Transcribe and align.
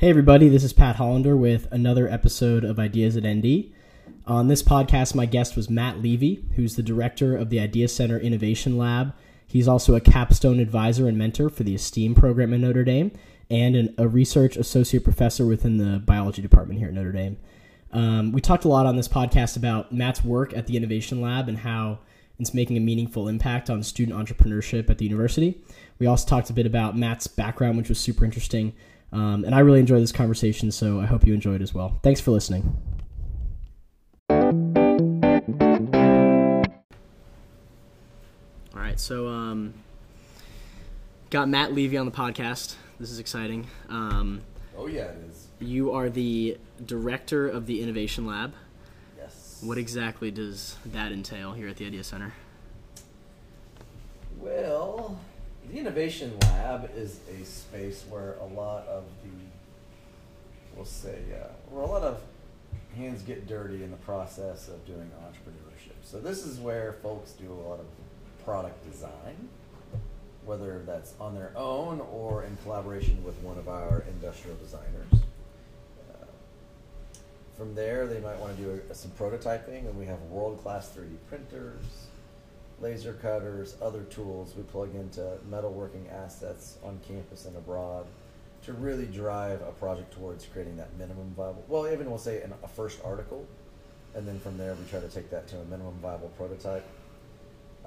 Hey, 0.00 0.08
everybody, 0.08 0.48
this 0.48 0.64
is 0.64 0.72
Pat 0.72 0.96
Hollander 0.96 1.36
with 1.36 1.70
another 1.70 2.08
episode 2.08 2.64
of 2.64 2.78
Ideas 2.78 3.18
at 3.18 3.26
ND. 3.26 3.70
On 4.26 4.48
this 4.48 4.62
podcast, 4.62 5.14
my 5.14 5.26
guest 5.26 5.56
was 5.56 5.68
Matt 5.68 6.00
Leevy, 6.00 6.42
who's 6.56 6.74
the 6.74 6.82
director 6.82 7.36
of 7.36 7.50
the 7.50 7.60
Idea 7.60 7.86
Center 7.86 8.18
Innovation 8.18 8.78
Lab. 8.78 9.12
He's 9.46 9.68
also 9.68 9.94
a 9.94 10.00
capstone 10.00 10.58
advisor 10.58 11.06
and 11.06 11.18
mentor 11.18 11.50
for 11.50 11.64
the 11.64 11.74
ESTEEM 11.74 12.14
program 12.14 12.54
at 12.54 12.60
Notre 12.60 12.82
Dame 12.82 13.12
and 13.50 13.76
an, 13.76 13.94
a 13.98 14.08
research 14.08 14.56
associate 14.56 15.04
professor 15.04 15.44
within 15.44 15.76
the 15.76 15.98
biology 15.98 16.40
department 16.40 16.78
here 16.78 16.88
at 16.88 16.94
Notre 16.94 17.12
Dame. 17.12 17.36
Um, 17.92 18.32
we 18.32 18.40
talked 18.40 18.64
a 18.64 18.68
lot 18.68 18.86
on 18.86 18.96
this 18.96 19.06
podcast 19.06 19.54
about 19.54 19.92
Matt's 19.92 20.24
work 20.24 20.56
at 20.56 20.66
the 20.66 20.78
Innovation 20.78 21.20
Lab 21.20 21.46
and 21.46 21.58
how 21.58 21.98
it's 22.38 22.54
making 22.54 22.78
a 22.78 22.80
meaningful 22.80 23.28
impact 23.28 23.68
on 23.68 23.82
student 23.82 24.18
entrepreneurship 24.18 24.88
at 24.88 24.96
the 24.96 25.04
university. 25.04 25.60
We 25.98 26.06
also 26.06 26.26
talked 26.26 26.48
a 26.48 26.54
bit 26.54 26.64
about 26.64 26.96
Matt's 26.96 27.26
background, 27.26 27.76
which 27.76 27.90
was 27.90 28.00
super 28.00 28.24
interesting. 28.24 28.72
Um, 29.12 29.44
and 29.44 29.54
I 29.54 29.60
really 29.60 29.80
enjoy 29.80 29.98
this 30.00 30.12
conversation, 30.12 30.70
so 30.70 31.00
I 31.00 31.06
hope 31.06 31.26
you 31.26 31.34
enjoyed 31.34 31.60
it 31.60 31.62
as 31.62 31.74
well. 31.74 31.98
Thanks 32.02 32.20
for 32.20 32.30
listening. 32.30 32.76
All 38.72 38.80
right, 38.80 38.98
so 39.00 39.26
um, 39.28 39.74
got 41.30 41.48
Matt 41.48 41.74
Leevy 41.74 41.96
on 41.96 42.06
the 42.06 42.12
podcast. 42.12 42.76
This 42.98 43.10
is 43.10 43.18
exciting. 43.18 43.66
Um, 43.88 44.42
Oh 44.76 44.86
yeah, 44.86 45.06
it 45.06 45.18
is. 45.30 45.48
you 45.58 45.92
are 45.92 46.08
the 46.08 46.56
director 46.86 47.48
of 47.48 47.66
the 47.66 47.82
Innovation 47.82 48.24
Lab. 48.26 48.54
Yes. 49.18 49.60
What 49.62 49.76
exactly 49.76 50.30
does 50.30 50.76
that 50.86 51.12
entail 51.12 51.52
here 51.52 51.68
at 51.68 51.76
the 51.76 51.86
Idea 51.86 52.04
Center? 52.04 52.32
Well, 54.38 55.18
the 55.70 55.78
innovation 55.78 56.36
lab 56.42 56.90
is 56.96 57.20
a 57.30 57.44
space 57.44 58.04
where 58.08 58.34
a 58.40 58.46
lot 58.46 58.86
of 58.88 59.04
the, 59.22 59.30
we'll 60.74 60.84
say, 60.84 61.18
uh, 61.32 61.46
where 61.70 61.84
a 61.84 61.86
lot 61.86 62.02
of 62.02 62.20
hands 62.96 63.22
get 63.22 63.46
dirty 63.46 63.84
in 63.84 63.90
the 63.90 63.96
process 63.98 64.68
of 64.68 64.84
doing 64.84 65.08
entrepreneurship. 65.24 65.94
So 66.02 66.18
this 66.18 66.44
is 66.44 66.58
where 66.58 66.94
folks 67.02 67.32
do 67.32 67.52
a 67.52 67.60
lot 67.68 67.78
of 67.78 67.86
product 68.44 68.90
design, 68.90 69.48
whether 70.44 70.82
that's 70.84 71.14
on 71.20 71.36
their 71.36 71.52
own 71.54 72.00
or 72.00 72.42
in 72.42 72.56
collaboration 72.64 73.22
with 73.22 73.36
one 73.38 73.56
of 73.56 73.68
our 73.68 74.04
industrial 74.08 74.56
designers. 74.56 75.12
Uh, 75.12 76.26
From 77.56 77.76
there, 77.76 78.08
they 78.08 78.18
might 78.18 78.38
want 78.40 78.56
to 78.56 78.62
do 78.62 78.80
a, 78.90 78.94
some 78.94 79.12
prototyping, 79.12 79.86
and 79.86 79.96
we 79.96 80.06
have 80.06 80.20
world-class 80.22 80.90
3D 80.96 81.14
printers, 81.28 81.84
laser 82.80 83.12
cutters, 83.14 83.76
other 83.82 84.02
tools 84.04 84.54
we 84.56 84.62
plug 84.64 84.94
into 84.94 85.20
metalworking 85.50 86.10
assets 86.12 86.78
on 86.82 86.98
campus 87.06 87.44
and 87.44 87.56
abroad 87.56 88.06
to 88.62 88.72
really 88.74 89.06
drive 89.06 89.60
a 89.62 89.72
project 89.72 90.12
towards 90.12 90.46
creating 90.46 90.76
that 90.76 90.96
minimum 90.98 91.32
viable. 91.36 91.64
Well, 91.68 91.88
even 91.88 92.08
we'll 92.08 92.18
say 92.18 92.42
an, 92.42 92.52
a 92.62 92.68
first 92.68 93.00
article, 93.04 93.46
and 94.14 94.26
then 94.26 94.38
from 94.40 94.56
there 94.58 94.74
we 94.74 94.84
try 94.90 95.00
to 95.00 95.08
take 95.08 95.30
that 95.30 95.48
to 95.48 95.58
a 95.58 95.64
minimum 95.64 95.94
viable 96.02 96.28
prototype. 96.36 96.84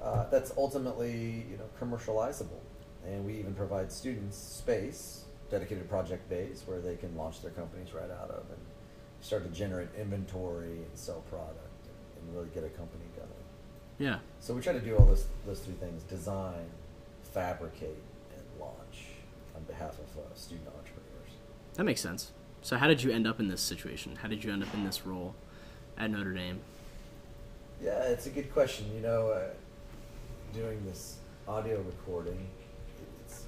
Uh, 0.00 0.28
that's 0.30 0.52
ultimately 0.56 1.46
you 1.50 1.56
know 1.56 1.68
commercializable, 1.80 2.60
and 3.06 3.24
we 3.24 3.34
even 3.34 3.54
provide 3.54 3.92
students 3.92 4.36
space, 4.36 5.24
dedicated 5.50 5.88
project 5.88 6.28
bays 6.28 6.62
where 6.66 6.80
they 6.80 6.96
can 6.96 7.16
launch 7.16 7.40
their 7.42 7.52
companies 7.52 7.94
right 7.94 8.10
out 8.10 8.30
of 8.30 8.44
and 8.50 8.60
start 9.20 9.44
to 9.44 9.50
generate 9.58 9.88
inventory 9.98 10.72
and 10.72 10.90
sell 10.94 11.20
product 11.30 11.58
and, 11.86 12.28
and 12.28 12.36
really 12.36 12.50
get 12.52 12.64
a 12.64 12.68
company. 12.70 13.04
Yeah. 13.98 14.18
So 14.40 14.54
we 14.54 14.60
try 14.60 14.72
to 14.72 14.80
do 14.80 14.96
all 14.96 15.06
those 15.06 15.26
those 15.46 15.60
three 15.60 15.74
things: 15.74 16.02
design, 16.04 16.66
fabricate, 17.32 18.02
and 18.36 18.60
launch 18.60 19.06
on 19.54 19.62
behalf 19.64 19.92
of 19.92 20.18
uh, 20.18 20.34
student 20.34 20.66
entrepreneurs. 20.68 21.30
That 21.74 21.84
makes 21.84 22.00
sense. 22.00 22.32
So, 22.62 22.78
how 22.78 22.88
did 22.88 23.02
you 23.02 23.10
end 23.10 23.26
up 23.26 23.40
in 23.40 23.48
this 23.48 23.60
situation? 23.60 24.16
How 24.16 24.28
did 24.28 24.42
you 24.42 24.52
end 24.52 24.62
up 24.62 24.72
in 24.74 24.84
this 24.84 25.04
role 25.06 25.34
at 25.98 26.10
Notre 26.10 26.32
Dame? 26.32 26.60
Yeah, 27.82 28.02
it's 28.04 28.26
a 28.26 28.30
good 28.30 28.52
question. 28.52 28.86
You 28.94 29.00
know, 29.00 29.28
uh, 29.28 29.48
doing 30.54 30.82
this 30.86 31.18
audio 31.46 31.78
recording, 31.82 32.38
it's 33.22 33.44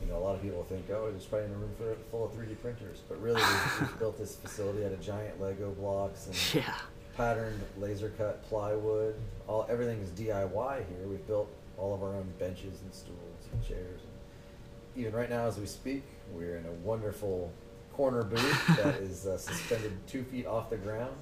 you 0.00 0.06
know 0.08 0.16
a 0.16 0.22
lot 0.22 0.36
of 0.36 0.42
people 0.42 0.64
think, 0.68 0.84
oh, 0.90 1.10
there's 1.10 1.24
probably 1.24 1.46
in 1.46 1.52
a 1.52 1.56
room 1.56 1.72
for, 1.76 1.96
full 2.10 2.24
of 2.26 2.32
3D 2.32 2.60
printers, 2.62 3.00
but 3.08 3.20
really 3.20 3.42
we've, 3.42 3.80
we've 3.80 3.98
built 3.98 4.16
this 4.16 4.36
facility 4.36 4.84
out 4.84 4.92
of 4.92 5.00
giant 5.02 5.40
Lego 5.40 5.70
blocks 5.72 6.26
and 6.26 6.54
Yeah. 6.64 6.74
Patterned 7.20 7.60
laser 7.76 8.08
cut 8.16 8.42
plywood. 8.48 9.14
All 9.46 9.66
everything 9.68 10.00
is 10.00 10.08
DIY 10.08 10.76
here. 10.88 11.06
We've 11.06 11.26
built 11.26 11.50
all 11.76 11.92
of 11.92 12.02
our 12.02 12.14
own 12.14 12.32
benches 12.38 12.80
and 12.80 12.94
stools 12.94 13.18
and 13.52 13.62
chairs. 13.62 14.00
And 14.00 15.02
even 15.02 15.12
right 15.12 15.28
now, 15.28 15.44
as 15.44 15.58
we 15.58 15.66
speak, 15.66 16.02
we're 16.32 16.56
in 16.56 16.64
a 16.64 16.72
wonderful 16.82 17.52
corner 17.92 18.22
booth 18.22 18.66
that 18.68 18.94
is 19.02 19.26
uh, 19.26 19.36
suspended 19.36 19.92
two 20.06 20.24
feet 20.24 20.46
off 20.46 20.70
the 20.70 20.78
ground 20.78 21.14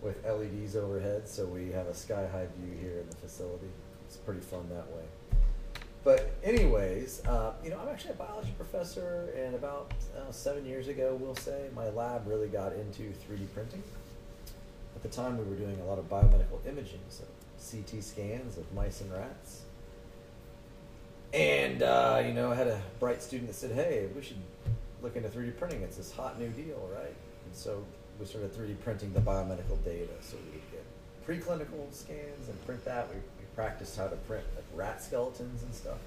with 0.00 0.24
LEDs 0.24 0.76
overhead, 0.76 1.28
so 1.28 1.44
we 1.44 1.72
have 1.72 1.88
a 1.88 1.94
sky 1.94 2.28
high 2.30 2.46
view 2.56 2.78
here 2.80 3.00
in 3.00 3.10
the 3.10 3.16
facility. 3.16 3.66
It's 4.06 4.16
pretty 4.16 4.42
fun 4.42 4.68
that 4.68 4.88
way. 4.92 5.02
But 6.04 6.30
anyways, 6.44 7.26
uh, 7.26 7.54
you 7.64 7.70
know, 7.70 7.80
I'm 7.82 7.88
actually 7.88 8.12
a 8.12 8.14
biology 8.14 8.54
professor, 8.56 9.34
and 9.36 9.56
about 9.56 9.92
uh, 10.16 10.30
seven 10.30 10.64
years 10.64 10.86
ago, 10.86 11.18
we'll 11.20 11.34
say, 11.34 11.66
my 11.74 11.88
lab 11.88 12.28
really 12.28 12.48
got 12.48 12.74
into 12.74 13.12
3D 13.28 13.52
printing. 13.52 13.82
At 14.94 15.02
the 15.02 15.08
time, 15.08 15.38
we 15.38 15.44
were 15.44 15.56
doing 15.56 15.80
a 15.80 15.84
lot 15.84 15.98
of 15.98 16.08
biomedical 16.08 16.66
imaging, 16.66 17.00
so 17.08 17.24
CT 17.58 18.02
scans 18.02 18.58
of 18.58 18.72
mice 18.74 19.00
and 19.00 19.12
rats. 19.12 19.62
And, 21.32 21.82
uh, 21.82 22.22
you 22.26 22.32
know, 22.32 22.50
I 22.50 22.54
had 22.56 22.66
a 22.66 22.80
bright 22.98 23.22
student 23.22 23.48
that 23.48 23.54
said, 23.54 23.72
hey, 23.72 24.08
we 24.14 24.22
should 24.22 24.40
look 25.02 25.16
into 25.16 25.28
3D 25.28 25.56
printing. 25.56 25.82
It's 25.82 25.96
this 25.96 26.12
hot 26.12 26.40
new 26.40 26.48
deal, 26.48 26.88
right? 26.92 27.14
And 27.44 27.54
so 27.54 27.84
we 28.18 28.26
started 28.26 28.52
3D 28.52 28.80
printing 28.82 29.12
the 29.12 29.20
biomedical 29.20 29.82
data. 29.84 30.12
So 30.20 30.36
we 30.36 30.58
would 30.58 30.70
get 30.72 30.84
preclinical 31.26 31.92
scans 31.92 32.48
and 32.48 32.66
print 32.66 32.84
that. 32.84 33.08
We, 33.08 33.16
we 33.16 33.46
practiced 33.54 33.96
how 33.96 34.08
to 34.08 34.16
print 34.16 34.44
like 34.56 34.64
rat 34.74 35.02
skeletons 35.02 35.62
and 35.62 35.72
stuff. 35.72 35.98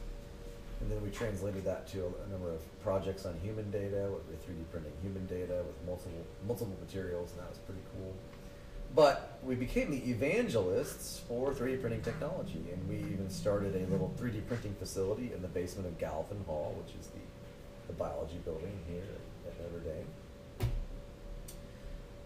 And 0.82 0.92
then 0.92 1.02
we 1.02 1.10
translated 1.10 1.64
that 1.64 1.88
to 1.90 2.02
a, 2.02 2.28
a 2.28 2.30
number 2.30 2.52
of 2.52 2.60
projects 2.84 3.26
on 3.26 3.40
human 3.42 3.72
data. 3.72 4.10
We're 4.12 4.36
3D 4.36 4.70
printing 4.70 4.92
human 5.02 5.26
data 5.28 5.64
with 5.66 5.76
multiple 5.86 6.26
multiple 6.46 6.76
materials, 6.82 7.32
and 7.32 7.40
that 7.40 7.50
was 7.50 7.60
pretty 7.60 7.82
cool. 7.96 8.14
But 8.96 9.40
we 9.44 9.56
became 9.56 9.90
the 9.90 10.10
evangelists 10.10 11.22
for 11.28 11.52
3D 11.52 11.82
printing 11.82 12.02
technology, 12.02 12.64
and 12.72 12.88
we 12.88 12.98
even 13.12 13.30
started 13.30 13.76
a 13.76 13.92
little 13.92 14.14
3D 14.20 14.48
printing 14.48 14.76
facility 14.76 15.32
in 15.34 15.42
the 15.42 15.48
basement 15.48 15.88
of 15.88 15.98
Galvin 15.98 16.44
Hall, 16.46 16.76
which 16.84 16.96
is 17.00 17.08
the, 17.08 17.20
the 17.88 17.94
biology 17.94 18.40
building 18.46 18.78
here 18.88 19.04
at 19.48 19.60
Notre 19.60 19.80
Dame. 19.80 20.68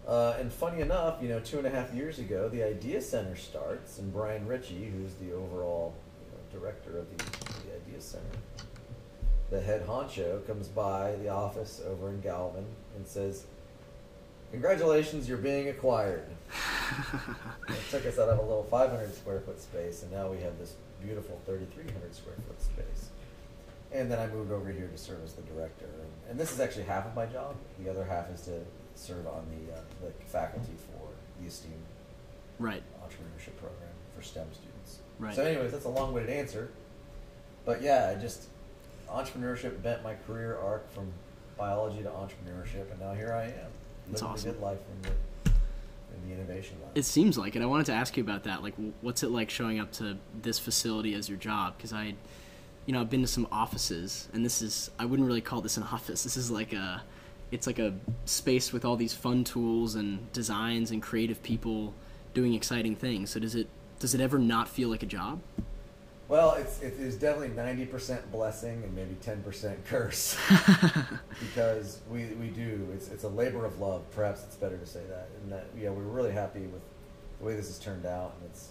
Uh, 0.06 0.36
and 0.38 0.52
funny 0.52 0.80
enough, 0.80 1.22
you 1.22 1.28
know, 1.28 1.40
two 1.40 1.58
and 1.58 1.66
a 1.66 1.70
half 1.70 1.92
years 1.92 2.18
ago, 2.18 2.48
the 2.48 2.62
Idea 2.62 3.00
Center 3.00 3.36
starts, 3.36 3.98
and 3.98 4.12
Bryan 4.12 4.46
Ritchie, 4.46 4.90
who's 4.90 5.14
the 5.14 5.34
overall 5.34 5.94
you 6.24 6.60
know, 6.60 6.60
director 6.60 6.98
of 6.98 7.06
the, 7.10 7.24
the 7.66 7.76
Idea 7.76 8.00
Center, 8.00 8.24
the 9.50 9.60
head 9.60 9.86
honcho, 9.86 10.46
comes 10.46 10.68
by 10.68 11.16
the 11.16 11.28
office 11.28 11.82
over 11.86 12.10
in 12.10 12.20
Galvin 12.20 12.64
and 12.96 13.06
says, 13.06 13.44
Congratulations, 14.50 15.28
you're 15.28 15.38
being 15.38 15.68
acquired. 15.68 16.24
it 17.68 17.76
took 17.90 18.06
us 18.06 18.18
out 18.18 18.28
of 18.30 18.38
a 18.38 18.42
little 18.42 18.64
500 18.64 19.14
square 19.14 19.40
foot 19.40 19.60
space, 19.60 20.02
and 20.02 20.10
now 20.12 20.28
we 20.28 20.38
have 20.38 20.58
this 20.58 20.74
beautiful 21.02 21.40
3,300 21.44 22.14
square 22.14 22.34
foot 22.46 22.60
space. 22.60 23.10
And 23.92 24.10
then 24.10 24.18
I 24.18 24.26
moved 24.26 24.50
over 24.52 24.70
here 24.70 24.86
to 24.88 24.98
serve 24.98 25.22
as 25.24 25.34
the 25.34 25.42
director. 25.42 25.84
And, 25.86 26.30
and 26.30 26.40
this 26.40 26.52
is 26.52 26.60
actually 26.60 26.84
half 26.84 27.06
of 27.06 27.14
my 27.14 27.26
job. 27.26 27.56
The 27.82 27.90
other 27.90 28.04
half 28.04 28.30
is 28.30 28.42
to 28.42 28.60
serve 28.94 29.26
on 29.26 29.46
the, 29.50 29.74
uh, 29.74 29.80
the 30.02 30.12
faculty 30.26 30.72
for 30.90 31.08
the 31.40 31.46
esteemed 31.48 31.74
Right. 32.58 32.82
entrepreneurship 33.02 33.56
program 33.56 33.90
for 34.16 34.22
STEM 34.22 34.46
students. 34.52 34.98
Right. 35.18 35.34
So, 35.34 35.44
anyways, 35.44 35.72
that's 35.72 35.84
a 35.84 35.90
long-winded 35.90 36.34
answer. 36.34 36.70
But 37.64 37.82
yeah, 37.82 38.12
I 38.14 38.20
just 38.20 38.48
entrepreneurship 39.08 39.82
bent 39.82 40.02
my 40.02 40.14
career 40.26 40.58
arc 40.58 40.90
from 40.92 41.12
biology 41.56 42.02
to 42.02 42.08
entrepreneurship, 42.08 42.90
and 42.90 43.00
now 43.00 43.14
here 43.14 43.32
I 43.32 43.44
am, 43.44 43.70
That's 44.10 44.22
living 44.22 44.34
awesome. 44.34 44.50
a 44.50 44.52
good 44.52 44.62
life 44.62 44.78
in 44.90 45.02
the, 45.02 45.50
the 46.28 46.34
innovation 46.34 46.76
lab. 46.82 46.96
It 46.96 47.04
seems 47.04 47.38
like 47.38 47.56
it. 47.56 47.62
I 47.62 47.66
wanted 47.66 47.86
to 47.86 47.92
ask 47.92 48.16
you 48.16 48.22
about 48.22 48.44
that. 48.44 48.62
Like, 48.62 48.74
what's 49.00 49.22
it 49.22 49.30
like 49.30 49.50
showing 49.50 49.80
up 49.80 49.92
to 49.92 50.18
this 50.42 50.58
facility 50.58 51.14
as 51.14 51.28
your 51.28 51.38
job? 51.38 51.76
Because 51.76 51.92
I, 51.92 52.14
you 52.86 52.92
know, 52.92 53.00
I've 53.00 53.10
been 53.10 53.22
to 53.22 53.28
some 53.28 53.46
offices, 53.50 54.28
and 54.32 54.44
this 54.44 54.62
is 54.62 54.90
I 54.98 55.04
wouldn't 55.04 55.26
really 55.26 55.40
call 55.40 55.60
this 55.60 55.76
an 55.76 55.82
office. 55.92 56.24
This 56.24 56.36
is 56.36 56.50
like 56.50 56.72
a, 56.72 57.02
it's 57.50 57.66
like 57.66 57.78
a 57.78 57.94
space 58.24 58.72
with 58.72 58.84
all 58.84 58.96
these 58.96 59.14
fun 59.14 59.44
tools 59.44 59.94
and 59.94 60.30
designs 60.32 60.90
and 60.90 61.02
creative 61.02 61.42
people 61.42 61.94
doing 62.34 62.54
exciting 62.54 62.94
things. 62.94 63.30
So 63.30 63.40
does 63.40 63.54
it 63.54 63.68
does 63.98 64.14
it 64.14 64.20
ever 64.20 64.38
not 64.38 64.68
feel 64.68 64.88
like 64.88 65.02
a 65.02 65.06
job? 65.06 65.40
Well, 66.28 66.52
it's 66.54 66.82
it 66.82 66.92
is 66.98 67.16
definitely 67.16 67.56
ninety 67.56 67.86
percent 67.86 68.30
blessing 68.30 68.82
and 68.84 68.94
maybe 68.94 69.16
ten 69.22 69.42
percent 69.42 69.82
curse 69.86 70.36
because 71.40 72.00
we, 72.10 72.26
we 72.38 72.48
do 72.48 72.86
it's 72.94 73.08
it's 73.08 73.24
a 73.24 73.28
labor 73.28 73.64
of 73.64 73.80
love. 73.80 74.02
Perhaps 74.14 74.44
it's 74.44 74.56
better 74.56 74.76
to 74.76 74.86
say 74.86 75.00
that. 75.08 75.28
And 75.42 75.52
that 75.52 75.66
yeah, 75.76 75.88
we're 75.88 76.02
really 76.02 76.32
happy 76.32 76.60
with 76.60 76.82
the 77.38 77.46
way 77.46 77.54
this 77.56 77.68
has 77.68 77.78
turned 77.78 78.04
out, 78.04 78.34
and 78.40 78.50
it's 78.50 78.68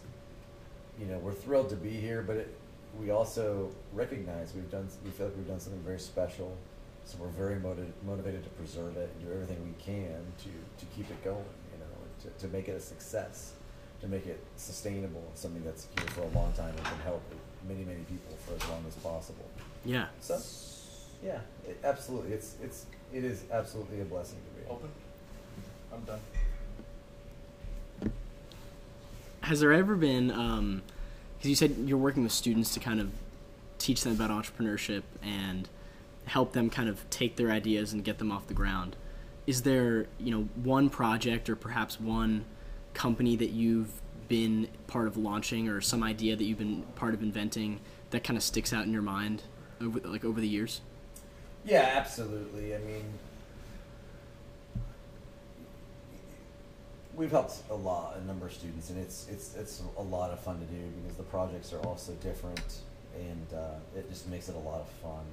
you 1.00 1.08
know 1.08 1.18
we're 1.18 1.34
thrilled 1.34 1.70
to 1.70 1.76
be 1.76 1.90
here, 1.90 2.22
but 2.22 2.38
it, 2.38 2.56
we 3.00 3.10
also 3.10 3.72
recognize 3.94 4.54
we've 4.54 4.70
done 4.70 4.88
we 5.04 5.10
feel 5.10 5.28
like 5.28 5.36
we've 5.36 5.48
done 5.48 5.60
something 5.60 5.82
very 5.82 6.00
special, 6.00 6.56
So 7.06 7.18
we're 7.20 7.30
very 7.30 7.60
motiv- 7.60 7.94
motivated 8.06 8.44
to 8.44 8.50
preserve 8.52 8.98
it 8.98 9.10
and 9.16 9.28
do 9.28 9.34
everything 9.34 9.58
we 9.64 9.74
can 9.84 10.22
to, 10.44 10.50
to 10.80 10.86
keep 10.96 11.10
it 11.10 11.24
going, 11.24 11.38
you 11.74 11.80
know, 11.80 11.92
and 12.04 12.38
to, 12.38 12.48
to 12.48 12.54
make 12.54 12.68
it 12.68 12.76
a 12.76 12.80
success, 12.80 13.54
to 14.02 14.08
make 14.08 14.26
it 14.28 14.40
sustainable 14.58 15.24
and 15.28 15.38
something 15.38 15.64
that's 15.64 15.88
here 15.98 16.08
for 16.10 16.22
a 16.22 16.30
long 16.30 16.52
time 16.54 16.70
and 16.70 16.84
can 16.86 17.00
help 17.04 17.22
many, 17.68 17.84
many 17.84 18.02
people 18.02 18.36
for 18.46 18.56
as 18.56 18.70
long 18.70 18.84
as 18.88 18.96
possible. 18.96 19.46
Yeah. 19.86 20.08
So, 20.22 20.40
yeah, 21.24 21.40
it, 21.68 21.80
absolutely. 21.84 22.34
It's, 22.34 22.56
it's, 22.64 22.86
it 23.14 23.24
is 23.24 23.44
absolutely 23.52 24.02
a 24.02 24.06
blessing 24.06 24.38
to 24.38 24.62
me. 24.62 24.68
Open. 24.70 24.90
I'm 25.94 26.02
done. 26.02 26.20
Has 29.42 29.60
there 29.60 29.74
ever 29.74 29.96
been, 29.96 30.32
um, 30.32 30.82
because 31.38 31.50
you 31.50 31.56
said 31.56 31.76
you're 31.86 31.98
working 31.98 32.24
with 32.24 32.32
students 32.32 32.74
to 32.74 32.80
kind 32.80 33.00
of 33.00 33.12
teach 33.78 34.04
them 34.04 34.14
about 34.14 34.30
entrepreneurship 34.30 35.04
and 35.22 35.70
help 36.26 36.54
them 36.54 36.70
kind 36.70 36.90
of 36.90 37.10
take 37.10 37.36
their 37.36 37.52
ideas 37.52 37.94
and 37.94 38.04
get 38.04 38.18
them 38.18 38.32
off 38.32 38.48
the 38.48 38.54
ground. 38.54 38.96
Is 39.46 39.62
there, 39.62 40.08
you 40.20 40.32
know, 40.32 40.50
one 40.62 40.90
project 40.90 41.50
or 41.50 41.56
perhaps 41.56 42.00
one 42.00 42.46
company 42.94 43.36
that 43.38 43.52
you've 43.52 43.90
been 44.28 44.68
part 44.88 45.08
of 45.08 45.18
launching 45.18 45.70
or 45.70 45.82
some 45.82 46.04
idea 46.04 46.36
that 46.36 46.44
you've 46.44 46.58
been 46.58 46.84
part 46.96 47.14
of 47.14 47.22
inventing 47.22 47.80
that 48.12 48.24
kind 48.24 48.38
of 48.38 48.44
sticks 48.44 48.74
out 48.74 48.86
in 48.86 48.92
your 48.92 49.02
mind 49.02 49.44
over 49.82 50.00
like 50.02 50.24
over 50.24 50.40
the 50.40 50.48
years? 50.48 50.82
Yeah, 51.66 51.94
absolutely. 51.96 52.76
I 52.76 52.80
mean, 52.80 53.04
we've 57.16 57.32
helped 57.32 57.56
a 57.70 57.76
lot, 57.76 58.16
a 58.18 58.26
number 58.26 58.46
of 58.46 58.54
students, 58.54 58.90
and 58.90 59.00
it's 59.00 59.28
it's 59.30 59.56
it's 59.56 59.82
a 59.98 60.02
lot 60.02 60.32
of 60.32 60.40
fun 60.40 60.60
to 60.60 60.66
do 60.66 60.82
because 61.02 61.18
the 61.18 61.24
projects 61.24 61.74
are 61.74 61.80
all 61.80 61.98
so 61.98 62.14
different, 62.14 62.80
and 63.16 63.48
uh, 63.54 63.76
it 63.98 64.10
just 64.10 64.30
makes 64.30 64.48
it 64.48 64.56
a 64.56 64.60
lot 64.60 64.80
of 64.80 64.88
fun. 65.02 65.26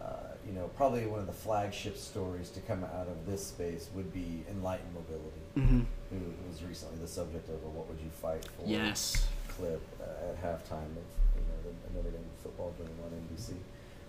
Uh, 0.00 0.14
you 0.46 0.52
know, 0.52 0.68
probably 0.76 1.06
one 1.06 1.20
of 1.20 1.26
the 1.26 1.32
flagship 1.32 1.96
stories 1.96 2.50
to 2.50 2.60
come 2.60 2.84
out 2.84 3.08
of 3.08 3.26
this 3.26 3.44
space 3.46 3.88
would 3.94 4.12
be 4.12 4.44
Enlightened 4.50 4.94
Mobility, 4.94 5.40
Mm-hmm. 5.56 5.80
who 6.10 6.48
was 6.48 6.62
recently 6.62 6.98
the 7.00 7.08
subject 7.08 7.48
of 7.48 7.56
a 7.56 7.68
"What 7.68 7.88
Would 7.88 7.98
You 8.00 8.10
Fight 8.10 8.44
For" 8.44 8.66
Yes. 8.66 9.26
clip 9.48 9.82
uh, 10.00 10.28
at 10.30 10.36
halftime 10.42 10.90
of 10.96 11.06
you 11.34 11.42
know 11.48 11.58
the 11.64 11.94
Notre 11.98 12.10
Dame 12.10 12.24
football 12.42 12.72
game 12.78 12.88
on 13.04 13.10
NBC. 13.36 13.54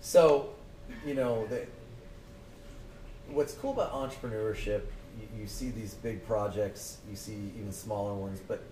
So, 0.00 0.50
you 1.04 1.14
know, 1.14 1.46
the, 1.48 1.66
what's 3.30 3.54
cool 3.54 3.72
about 3.72 3.92
entrepreneurship, 3.92 4.82
you, 5.20 5.40
you 5.42 5.46
see 5.46 5.70
these 5.70 5.94
big 5.94 6.24
projects, 6.26 6.98
you 7.10 7.16
see 7.16 7.52
even 7.58 7.72
smaller 7.72 8.14
ones, 8.14 8.40
but 8.46 8.62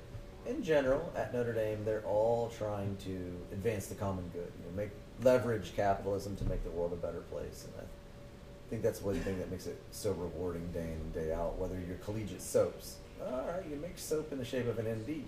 in 0.46 0.62
general, 0.62 1.12
at 1.16 1.34
Notre 1.34 1.52
Dame, 1.52 1.84
they're 1.84 2.02
all 2.06 2.50
trying 2.56 2.96
to 3.04 3.32
advance 3.52 3.86
the 3.88 3.94
common 3.94 4.24
good. 4.32 4.50
You 4.60 4.70
know, 4.70 4.76
make 4.76 4.90
leverage 5.22 5.74
capitalism 5.74 6.36
to 6.36 6.44
make 6.44 6.62
the 6.64 6.70
world 6.70 6.92
a 6.92 6.96
better 6.96 7.20
place, 7.30 7.64
and 7.64 7.74
I 7.80 8.70
think 8.70 8.82
that's 8.82 9.02
one 9.02 9.18
thing 9.20 9.38
that 9.38 9.50
makes 9.50 9.66
it 9.66 9.80
so 9.90 10.12
rewarding 10.12 10.66
day 10.72 10.80
in 10.80 11.00
and 11.00 11.14
day 11.14 11.32
out. 11.32 11.58
Whether 11.58 11.78
you're 11.86 11.96
collegiate 11.98 12.42
soaps, 12.42 12.96
all 13.20 13.46
right, 13.48 13.64
you 13.68 13.76
make 13.76 13.98
soap 13.98 14.32
in 14.32 14.38
the 14.38 14.44
shape 14.44 14.68
of 14.68 14.78
an 14.78 14.86
ND. 14.86 15.24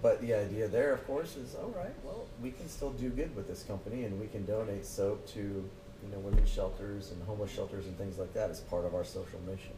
But 0.00 0.20
the 0.20 0.32
idea 0.34 0.68
there, 0.68 0.92
of 0.92 1.04
course, 1.06 1.36
is 1.36 1.56
all 1.56 1.74
right. 1.76 1.92
Well, 2.04 2.26
we 2.40 2.52
can 2.52 2.68
still 2.68 2.90
do 2.90 3.08
good 3.10 3.34
with 3.34 3.48
this 3.48 3.64
company, 3.64 4.04
and 4.04 4.20
we 4.20 4.28
can 4.28 4.44
donate 4.46 4.86
soap 4.86 5.26
to 5.34 5.40
you 5.40 6.12
know 6.12 6.18
women's 6.18 6.48
shelters 6.48 7.10
and 7.10 7.22
homeless 7.24 7.50
shelters 7.50 7.86
and 7.86 7.98
things 7.98 8.18
like 8.18 8.32
that 8.34 8.50
as 8.50 8.60
part 8.60 8.84
of 8.84 8.94
our 8.94 9.04
social 9.04 9.40
mission, 9.40 9.74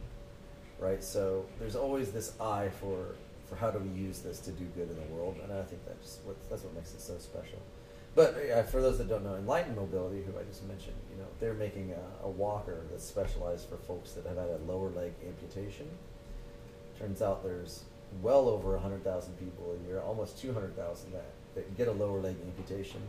right? 0.79 1.03
So 1.03 1.45
there's 1.59 1.75
always 1.75 2.11
this 2.11 2.33
eye 2.39 2.69
for 2.79 3.15
for 3.49 3.55
how 3.57 3.69
do 3.69 3.79
we 3.79 3.89
use 3.99 4.19
this 4.19 4.39
to 4.39 4.51
do 4.51 4.63
good 4.75 4.89
in 4.89 4.95
the 4.95 5.13
world, 5.13 5.37
and 5.43 5.51
I 5.51 5.63
think 5.63 5.85
that's 5.85 6.19
what 6.23 6.37
that's 6.49 6.63
what 6.63 6.73
makes 6.75 6.93
it 6.93 7.01
so 7.01 7.17
special. 7.17 7.59
But 8.13 8.69
for 8.69 8.81
those 8.81 8.97
that 8.97 9.07
don't 9.07 9.23
know, 9.23 9.35
Enlightened 9.35 9.77
Mobility, 9.77 10.21
who 10.23 10.37
I 10.37 10.43
just 10.43 10.67
mentioned, 10.67 10.97
you 11.09 11.17
know, 11.17 11.27
they're 11.39 11.53
making 11.53 11.93
a, 11.93 12.25
a 12.25 12.29
walker 12.29 12.81
that's 12.91 13.05
specialized 13.05 13.69
for 13.69 13.77
folks 13.77 14.11
that 14.13 14.25
have 14.25 14.37
had 14.37 14.49
a 14.49 14.59
lower 14.67 14.89
leg 14.89 15.13
amputation. 15.25 15.87
Turns 16.99 17.21
out 17.21 17.43
there's 17.43 17.83
well 18.21 18.49
over 18.49 18.71
100,000 18.73 19.33
people 19.39 19.77
a 19.79 19.87
year, 19.87 20.01
almost 20.01 20.41
200,000 20.41 21.13
that, 21.13 21.23
that 21.55 21.77
get 21.77 21.87
a 21.87 21.91
lower 21.91 22.19
leg 22.19 22.35
amputation. 22.45 23.01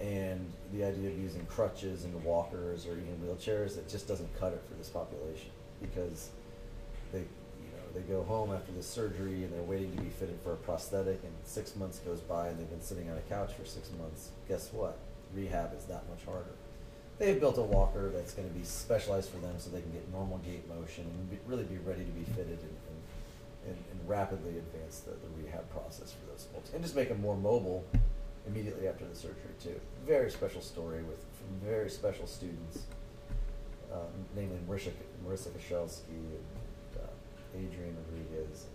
And 0.00 0.52
the 0.72 0.84
idea 0.84 1.10
of 1.10 1.18
using 1.18 1.44
crutches 1.46 2.04
and 2.04 2.24
walkers 2.24 2.86
or 2.86 2.92
even 2.92 3.20
wheelchairs, 3.24 3.78
it 3.78 3.88
just 3.88 4.06
doesn't 4.06 4.38
cut 4.38 4.52
it 4.52 4.62
for 4.68 4.74
this 4.74 4.88
population 4.88 5.50
because 5.80 6.30
they, 7.12 7.24
they 7.94 8.00
go 8.00 8.22
home 8.22 8.52
after 8.52 8.72
the 8.72 8.82
surgery 8.82 9.44
and 9.44 9.52
they're 9.52 9.62
waiting 9.62 9.94
to 9.96 10.02
be 10.02 10.10
fitted 10.10 10.38
for 10.42 10.52
a 10.52 10.56
prosthetic, 10.56 11.20
and 11.22 11.32
six 11.44 11.76
months 11.76 11.98
goes 12.00 12.20
by 12.20 12.48
and 12.48 12.58
they've 12.58 12.70
been 12.70 12.82
sitting 12.82 13.10
on 13.10 13.16
a 13.16 13.22
couch 13.22 13.52
for 13.58 13.64
six 13.64 13.90
months. 13.98 14.30
Guess 14.48 14.72
what? 14.72 14.98
Rehab 15.34 15.72
is 15.76 15.84
that 15.84 16.08
much 16.08 16.24
harder. 16.24 16.54
They've 17.18 17.38
built 17.38 17.58
a 17.58 17.62
walker 17.62 18.10
that's 18.14 18.32
going 18.32 18.48
to 18.48 18.54
be 18.54 18.64
specialized 18.64 19.30
for 19.30 19.38
them 19.38 19.54
so 19.58 19.70
they 19.70 19.82
can 19.82 19.92
get 19.92 20.10
normal 20.10 20.38
gait 20.38 20.66
motion 20.68 21.04
and 21.04 21.30
be, 21.30 21.38
really 21.46 21.64
be 21.64 21.76
ready 21.78 22.04
to 22.04 22.12
be 22.12 22.24
fitted 22.24 22.58
and, 22.58 22.76
and, 23.68 23.76
and, 23.90 24.08
rapidly 24.08 24.56
advance 24.56 25.00
the, 25.00 25.10
the 25.10 25.42
rehab 25.42 25.68
process 25.70 26.12
for 26.12 26.32
those 26.32 26.46
folks 26.52 26.72
and 26.72 26.82
just 26.82 26.96
make 26.96 27.10
them 27.10 27.20
more 27.20 27.36
mobile 27.36 27.84
immediately 28.46 28.88
after 28.88 29.04
the 29.04 29.14
surgery 29.14 29.52
too. 29.62 29.78
Very 30.06 30.30
special 30.30 30.62
story 30.62 31.02
with 31.02 31.22
very 31.62 31.90
special 31.90 32.26
students, 32.26 32.86
um, 33.92 34.08
namely 34.34 34.58
Marissa, 34.68 34.90
Marissa 35.26 35.48
Koshelski 35.50 36.16
Adrian 37.54 37.96
Rodriguez, 37.96 38.66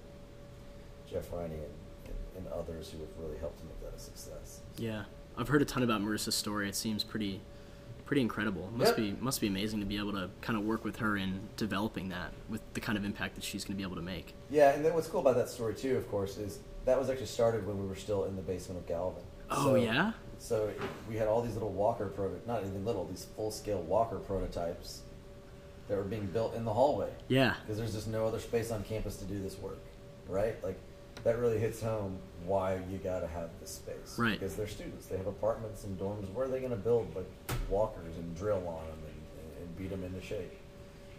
Jeff 1.10 1.32
Riney, 1.32 1.56
and, 1.56 2.14
and, 2.38 2.48
others 2.54 2.90
who 2.92 3.00
have 3.00 3.10
really 3.20 3.38
helped 3.40 3.60
to 3.60 3.66
make 3.66 3.80
that 3.82 3.94
a 3.96 4.00
success. 4.00 4.62
Yeah, 4.78 5.04
I've 5.38 5.48
heard 5.48 5.62
a 5.62 5.66
ton 5.66 5.84
about 5.84 6.02
Marissa's 6.02 6.36
story. 6.36 6.68
It 6.68 6.76
seems 6.76 7.04
pretty, 7.04 7.42
pretty 8.06 8.22
incredible. 8.22 8.70
Must 8.76 8.90
Yep. 8.92 8.98
be 8.98 9.16
must 9.22 9.42
be 9.42 9.48
amazing 9.48 9.80
to 9.80 9.86
be 9.86 9.98
able 9.98 10.12
to 10.14 10.30
kind 10.42 10.58
of 10.58 10.66
work 10.66 10.84
with 10.84 10.98
her 10.98 11.18
in 11.18 11.42
developing 11.58 12.10
that 12.10 12.34
with 12.50 12.62
the 12.74 12.80
kind 12.82 12.98
of 12.98 13.06
impact 13.06 13.36
that 13.36 13.44
she's 13.44 13.64
going 13.64 13.74
to 13.76 13.78
be 13.78 13.84
able 13.84 13.96
to 13.96 14.02
make. 14.02 14.34
Yeah, 14.50 14.72
and 14.72 14.84
then 14.84 14.94
what's 14.94 15.08
cool 15.08 15.22
about 15.22 15.36
that 15.36 15.50
story 15.50 15.74
too, 15.76 15.96
of 15.98 16.10
course, 16.10 16.38
is 16.38 16.60
that 16.86 17.00
was 17.00 17.10
actually 17.10 17.26
started 17.28 17.66
when 17.66 17.80
we 17.82 17.88
were 17.88 17.96
still 17.96 18.26
in 18.26 18.36
the 18.36 18.42
basement 18.42 18.80
of 18.80 18.88
Galvin. 18.88 19.24
Oh 19.50 19.64
So- 19.66 19.76
yeah, 19.76 20.12
So 20.38 20.72
we 21.10 21.16
had 21.16 21.28
all 21.28 21.42
these 21.42 21.54
little 21.54 21.72
walker 21.72 22.08
proto 22.08 22.36
not 22.46 22.62
even 22.64 22.84
little, 22.86 23.06
these 23.06 23.26
full 23.36 23.52
scale 23.52 23.82
walker 23.84 24.18
prototypes 24.20 25.02
that 25.88 25.98
were 25.98 26.04
being 26.04 26.26
built 26.28 26.56
in 26.56 26.66
the 26.66 26.74
hallway 26.74 27.10
yeah, 27.28 27.56
because 27.62 27.78
there's 27.78 27.94
just 27.94 28.08
no 28.08 28.26
other 28.26 28.40
space 28.40 28.72
on 28.72 28.84
campus 28.84 29.18
to 29.18 29.26
do 29.26 29.40
this 29.42 29.58
work, 29.60 29.80
right? 30.28 30.62
Like 30.64 30.80
that 31.24 31.38
really 31.40 31.58
hits 31.60 31.82
home 31.82 32.18
why 32.46 32.80
you 32.92 32.98
got 33.00 33.20
to 33.22 33.28
have 33.28 33.50
this 33.60 33.72
space, 33.72 34.18
Right. 34.18 34.40
Because 34.40 34.56
they're 34.56 34.68
students, 34.68 35.08
they 35.08 35.18
have 35.18 35.28
apartments 35.28 35.84
and 35.84 35.98
dorms. 36.00 36.32
Where 36.34 36.46
are 36.46 36.50
they 36.50 36.60
going 36.60 36.72
to 36.72 36.78
build 36.78 37.16
like 37.16 37.28
walkers 37.70 38.16
and 38.18 38.36
drill 38.36 38.58
on 38.68 38.86
them 38.86 39.00
and, 39.08 39.62
and 39.62 39.78
beat 39.78 39.90
them 39.90 40.04
into 40.04 40.22
shape? 40.22 40.54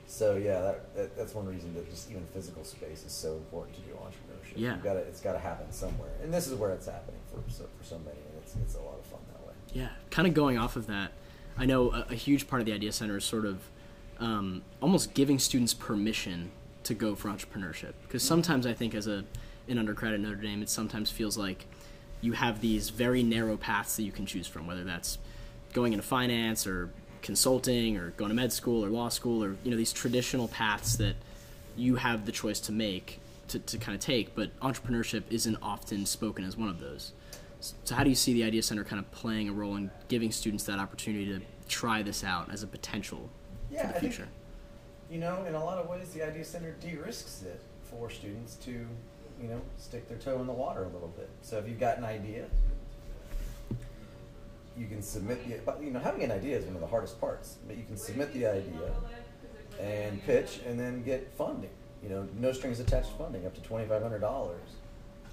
So 0.08 0.36
yeah, 0.36 0.60
that, 0.60 0.94
that 0.94 1.16
that's 1.16 1.34
one 1.34 1.46
reason 1.46 1.74
that 1.74 1.90
just 1.90 2.08
even 2.10 2.24
physical 2.32 2.62
space 2.62 3.04
is 3.04 3.10
so 3.12 3.34
important 3.34 3.74
to 3.76 3.80
do 3.82 3.92
entrepreneurship. 3.94 4.52
Yeah. 4.56 4.74
You've 4.74 4.84
got 4.84 4.92
to, 4.94 5.00
it's 5.00 5.20
got 5.20 5.32
to 5.32 5.40
happen 5.40 5.72
somewhere, 5.72 6.10
and 6.22 6.32
this 6.32 6.46
is 6.46 6.54
where 6.54 6.70
it's 6.70 6.86
happening 6.86 7.20
for 7.32 7.42
so 7.50 7.64
for 7.76 7.84
so 7.84 7.98
many, 7.98 8.18
and 8.18 8.42
it's 8.42 8.54
it's 8.54 8.74
a 8.76 8.80
lot 8.80 8.98
of 9.00 9.06
fun 9.06 9.18
that 9.32 9.44
way. 9.46 9.54
yeah. 9.72 9.88
Kind 10.10 10.28
of 10.28 10.34
going 10.34 10.58
off 10.58 10.76
of 10.76 10.86
that, 10.86 11.10
I 11.58 11.66
know 11.66 11.90
a, 11.92 12.06
a 12.10 12.14
huge 12.14 12.46
part 12.46 12.60
of 12.60 12.66
the 12.66 12.72
Idea 12.72 12.92
Center 12.92 13.16
is 13.16 13.24
sort 13.24 13.44
of 13.46 13.58
um, 14.20 14.62
almost 14.80 15.14
giving 15.14 15.38
students 15.38 15.74
permission 15.74 16.50
to 16.84 16.94
go 16.94 17.14
for 17.14 17.28
entrepreneurship. 17.28 17.92
Because 18.02 18.22
sometimes 18.22 18.66
I 18.66 18.72
think 18.72 18.94
as 18.94 19.06
a 19.06 19.24
an 19.68 19.78
undergrad 19.78 20.14
at 20.14 20.20
Notre 20.20 20.36
Dame, 20.36 20.62
it 20.62 20.68
sometimes 20.68 21.10
feels 21.10 21.36
like 21.36 21.66
you 22.20 22.32
have 22.32 22.60
these 22.60 22.90
very 22.90 23.22
narrow 23.22 23.56
paths 23.56 23.96
that 23.96 24.04
you 24.04 24.12
can 24.12 24.24
choose 24.24 24.46
from, 24.46 24.66
whether 24.66 24.84
that's 24.84 25.18
going 25.72 25.92
into 25.92 26.04
finance 26.04 26.66
or 26.66 26.90
consulting 27.22 27.96
or 27.96 28.10
going 28.10 28.28
to 28.28 28.34
med 28.34 28.52
school 28.52 28.84
or 28.84 28.88
law 28.88 29.08
school 29.08 29.42
or 29.42 29.56
you 29.64 29.70
know 29.70 29.76
these 29.76 29.92
traditional 29.92 30.46
paths 30.48 30.96
that 30.96 31.16
you 31.76 31.96
have 31.96 32.24
the 32.24 32.30
choice 32.30 32.60
to 32.60 32.70
make 32.70 33.18
to, 33.48 33.58
to 33.58 33.76
kind 33.78 33.96
of 33.96 34.00
take 34.00 34.32
but 34.36 34.58
entrepreneurship 34.60 35.24
isn't 35.28 35.56
often 35.60 36.06
spoken 36.06 36.44
as 36.44 36.56
one 36.56 36.68
of 36.68 36.78
those 36.78 37.12
so 37.60 37.96
how 37.96 38.04
do 38.04 38.10
you 38.10 38.14
see 38.14 38.32
the 38.32 38.44
idea 38.44 38.62
center 38.62 38.84
kind 38.84 39.00
of 39.00 39.10
playing 39.10 39.48
a 39.48 39.52
role 39.52 39.74
in 39.74 39.90
giving 40.06 40.30
students 40.30 40.62
that 40.64 40.78
opportunity 40.78 41.26
to 41.26 41.40
try 41.68 42.00
this 42.00 42.22
out 42.22 42.50
as 42.52 42.62
a 42.62 42.66
potential 42.66 43.28
Yeah, 43.70 43.82
for 43.82 43.86
the 43.88 43.96
I 43.96 44.00
think- 44.00 44.12
future 44.14 44.28
You 45.10 45.18
know, 45.18 45.44
in 45.44 45.54
a 45.54 45.64
lot 45.64 45.78
of 45.78 45.88
ways, 45.88 46.10
the 46.12 46.22
Idea 46.26 46.44
Center 46.44 46.72
de-risks 46.80 47.42
it 47.42 47.60
for 47.84 48.10
students 48.10 48.56
to, 48.56 48.70
you 48.72 49.48
know, 49.48 49.60
stick 49.78 50.08
their 50.08 50.18
toe 50.18 50.40
in 50.40 50.46
the 50.46 50.52
water 50.52 50.82
a 50.82 50.88
little 50.88 51.12
bit. 51.16 51.28
So 51.42 51.58
if 51.58 51.68
you've 51.68 51.78
got 51.78 51.98
an 51.98 52.04
idea, 52.04 52.46
you 54.76 54.86
can 54.86 55.02
submit 55.02 55.46
the. 55.48 55.56
But 55.64 55.82
you 55.82 55.90
know, 55.90 56.00
having 56.00 56.22
an 56.24 56.32
idea 56.32 56.58
is 56.58 56.64
one 56.64 56.74
of 56.74 56.80
the 56.80 56.86
hardest 56.86 57.20
parts. 57.20 57.56
But 57.66 57.76
you 57.76 57.84
can 57.84 57.96
submit 57.96 58.32
the 58.34 58.46
idea 58.46 58.92
and 59.80 60.22
pitch, 60.24 60.60
and 60.66 60.78
then 60.78 61.02
get 61.02 61.30
funding. 61.36 61.70
You 62.02 62.08
know, 62.10 62.28
no 62.38 62.52
strings 62.52 62.80
attached 62.80 63.10
funding, 63.16 63.46
up 63.46 63.54
to 63.54 63.62
twenty 63.62 63.86
five 63.86 64.02
hundred 64.02 64.20
dollars 64.20 64.68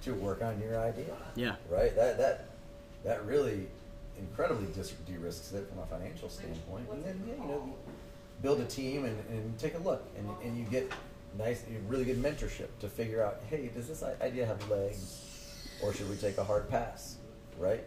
to 0.02 0.12
work 0.14 0.42
on 0.42 0.60
your 0.60 0.78
idea 0.78 1.16
yeah 1.34 1.54
right? 1.70 1.94
That 1.96 2.18
that 2.18 2.44
that 3.04 3.24
really 3.24 3.68
incredibly 4.18 4.66
de-risks 5.06 5.52
it 5.52 5.66
from 5.68 5.78
a 5.78 5.86
financial 5.86 6.28
standpoint. 6.28 6.86
And 6.92 7.02
then 7.04 7.22
yeah, 7.26 7.42
you 7.42 7.48
know, 7.48 7.74
build 8.44 8.60
a 8.60 8.64
team 8.66 9.06
and, 9.06 9.18
and 9.30 9.58
take 9.58 9.74
a 9.74 9.78
look, 9.78 10.06
and 10.18 10.28
and 10.44 10.56
you 10.56 10.64
get 10.66 10.92
nice, 11.36 11.64
really 11.88 12.04
good 12.04 12.22
mentorship 12.22 12.68
to 12.78 12.88
figure 12.88 13.20
out, 13.24 13.40
hey, 13.50 13.70
does 13.74 13.88
this 13.88 14.04
idea 14.20 14.46
have 14.46 14.60
legs, 14.70 15.66
or 15.82 15.92
should 15.92 16.08
we 16.08 16.14
take 16.16 16.36
a 16.38 16.44
hard 16.44 16.68
pass, 16.68 17.16
right? 17.58 17.82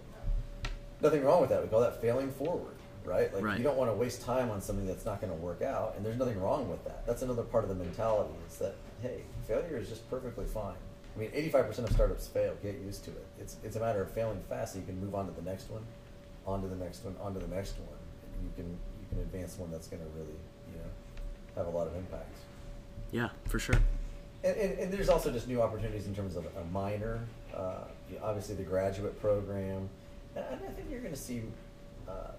Nothing 0.99 1.23
wrong 1.23 1.39
with 1.41 1.51
that. 1.51 1.61
We 1.61 1.69
call 1.69 1.79
that 1.81 2.01
failing 2.01 2.31
forward, 2.31 2.75
right? 3.05 3.31
Like 3.33 3.43
Right. 3.43 3.57
you 3.59 3.63
don't 3.63 3.77
want 3.77 3.91
to 3.91 3.93
waste 3.95 4.23
time 4.23 4.49
on 4.49 4.59
something 4.59 4.87
that's 4.87 5.05
not 5.05 5.21
going 5.21 5.31
to 5.31 5.39
work 5.39 5.61
out, 5.61 5.93
and 5.95 6.03
there's 6.03 6.17
nothing 6.17 6.41
wrong 6.41 6.67
with 6.69 6.83
that. 6.85 7.05
That's 7.05 7.21
another 7.21 7.43
part 7.43 7.63
of 7.63 7.69
the 7.69 7.75
mentality 7.75 8.33
is 8.49 8.57
that 8.57 8.73
hey, 9.03 9.21
failure 9.47 9.77
is 9.77 9.87
just 9.87 10.09
perfectly 10.09 10.45
fine. 10.45 10.81
I 11.15 11.19
mean, 11.19 11.29
85% 11.31 11.79
of 11.79 11.91
startups 11.91 12.27
fail. 12.27 12.55
Get 12.63 12.79
used 12.79 13.05
to 13.05 13.11
it. 13.11 13.25
It's 13.39 13.57
it's 13.63 13.75
a 13.75 13.79
matter 13.79 14.01
of 14.01 14.09
failing 14.09 14.41
fast 14.49 14.73
so 14.73 14.79
you 14.79 14.85
can 14.85 14.99
move 14.99 15.13
on 15.13 15.27
to 15.27 15.33
the 15.39 15.47
next 15.47 15.69
one, 15.69 15.85
on 16.47 16.63
to 16.63 16.67
the 16.67 16.75
next 16.75 17.05
one, 17.05 17.15
on 17.21 17.35
to 17.35 17.39
the 17.39 17.55
next 17.55 17.77
one. 17.77 17.99
And 18.33 18.43
you 18.43 18.51
can 18.55 18.77
you 19.09 19.17
can 19.17 19.19
advance 19.19 19.57
one 19.57 19.71
that's 19.71 19.87
going 19.87 20.01
to 20.01 20.09
really 20.09 20.37
you 20.71 20.77
know 20.77 20.89
have 21.55 21.67
a 21.67 21.77
lot 21.77 21.87
of 21.87 21.95
impact. 21.95 22.35
Yeah, 23.11 23.29
for 23.45 23.59
sure. 23.59 23.79
And, 24.43 24.55
and, 24.57 24.79
and 24.79 24.93
there's 24.93 25.09
also 25.09 25.31
just 25.31 25.47
new 25.47 25.61
opportunities 25.61 26.07
in 26.07 26.13
terms 26.13 26.35
of 26.35 26.45
a 26.45 26.63
minor, 26.71 27.21
uh, 27.55 27.85
obviously 28.21 28.55
the 28.55 28.63
graduate 28.63 29.19
program, 29.19 29.89
and 30.35 30.45
I 30.45 30.71
think 30.73 30.89
you're 30.89 30.99
going 30.99 31.13
to 31.13 31.19
see 31.19 31.41
uh, 32.07 32.31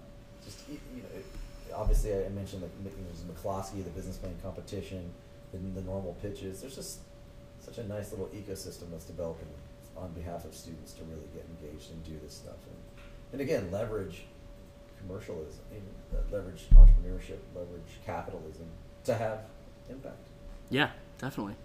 just 0.45 0.67
you 0.69 0.79
know, 0.95 1.75
obviously 1.75 2.13
I 2.13 2.29
mentioned 2.29 2.63
that 2.63 2.69
there's 2.83 3.23
McCloskey, 3.23 3.83
the 3.83 3.89
business 3.91 4.17
plan 4.17 4.33
competition, 4.41 5.09
the, 5.51 5.57
the 5.57 5.81
normal 5.81 6.15
pitches. 6.21 6.61
There's 6.61 6.75
just 6.75 6.99
such 7.59 7.77
a 7.77 7.87
nice 7.87 8.11
little 8.11 8.27
ecosystem 8.27 8.89
that's 8.91 9.05
developing 9.05 9.47
on 9.97 10.11
behalf 10.13 10.45
of 10.45 10.55
students 10.55 10.93
to 10.93 11.03
really 11.03 11.27
get 11.33 11.45
engaged 11.61 11.91
and 11.91 12.03
do 12.05 12.17
this 12.23 12.33
stuff, 12.33 12.55
and, 12.65 13.03
and 13.33 13.41
again 13.41 13.69
leverage 13.71 14.23
commercialism, 14.99 15.59
know, 15.71 16.19
uh, 16.19 16.21
leverage 16.35 16.67
entrepreneurship, 16.75 17.37
leverage 17.55 17.99
capitalism 18.05 18.65
to 19.05 19.15
have 19.15 19.39
impact. 19.89 20.17
Yeah, 20.69 20.91
definitely. 21.17 21.55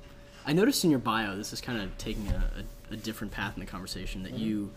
I 0.47 0.53
noticed 0.53 0.85
in 0.85 0.91
your 0.91 0.99
bio, 0.99 1.37
this 1.37 1.53
is 1.53 1.61
kind 1.61 1.81
of 1.81 1.97
taking 1.99 2.29
a, 2.29 2.43
a, 2.91 2.95
a 2.95 2.97
different 2.97 3.33
path 3.33 3.55
in 3.57 3.61
the 3.61 3.67
conversation, 3.67 4.23
that 4.25 4.35
Mhm. 4.35 4.39
you 4.41 4.71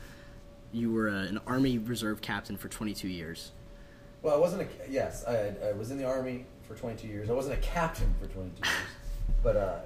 you 0.74 0.92
were 0.92 1.08
a, 1.08 1.20
an 1.22 1.40
Army 1.48 1.78
Reserve 1.78 2.20
captain 2.22 2.58
for 2.58 2.68
22 2.68 3.08
years. 3.08 3.52
Well, 4.22 4.36
I 4.36 4.38
wasn't 4.38 4.64
a 4.64 4.68
yes. 4.92 5.24
I, 5.26 5.54
I 5.66 5.72
was 5.74 5.92
in 5.92 5.98
the 5.98 6.04
army 6.04 6.46
for 6.68 6.76
22 6.76 7.08
years. 7.08 7.30
I 7.30 7.34
wasn't 7.34 7.58
a 7.58 7.62
captain 7.62 8.14
for 8.20 8.28
22 8.28 8.62
years, 8.68 8.78
but 9.44 9.56
uh, 9.56 9.80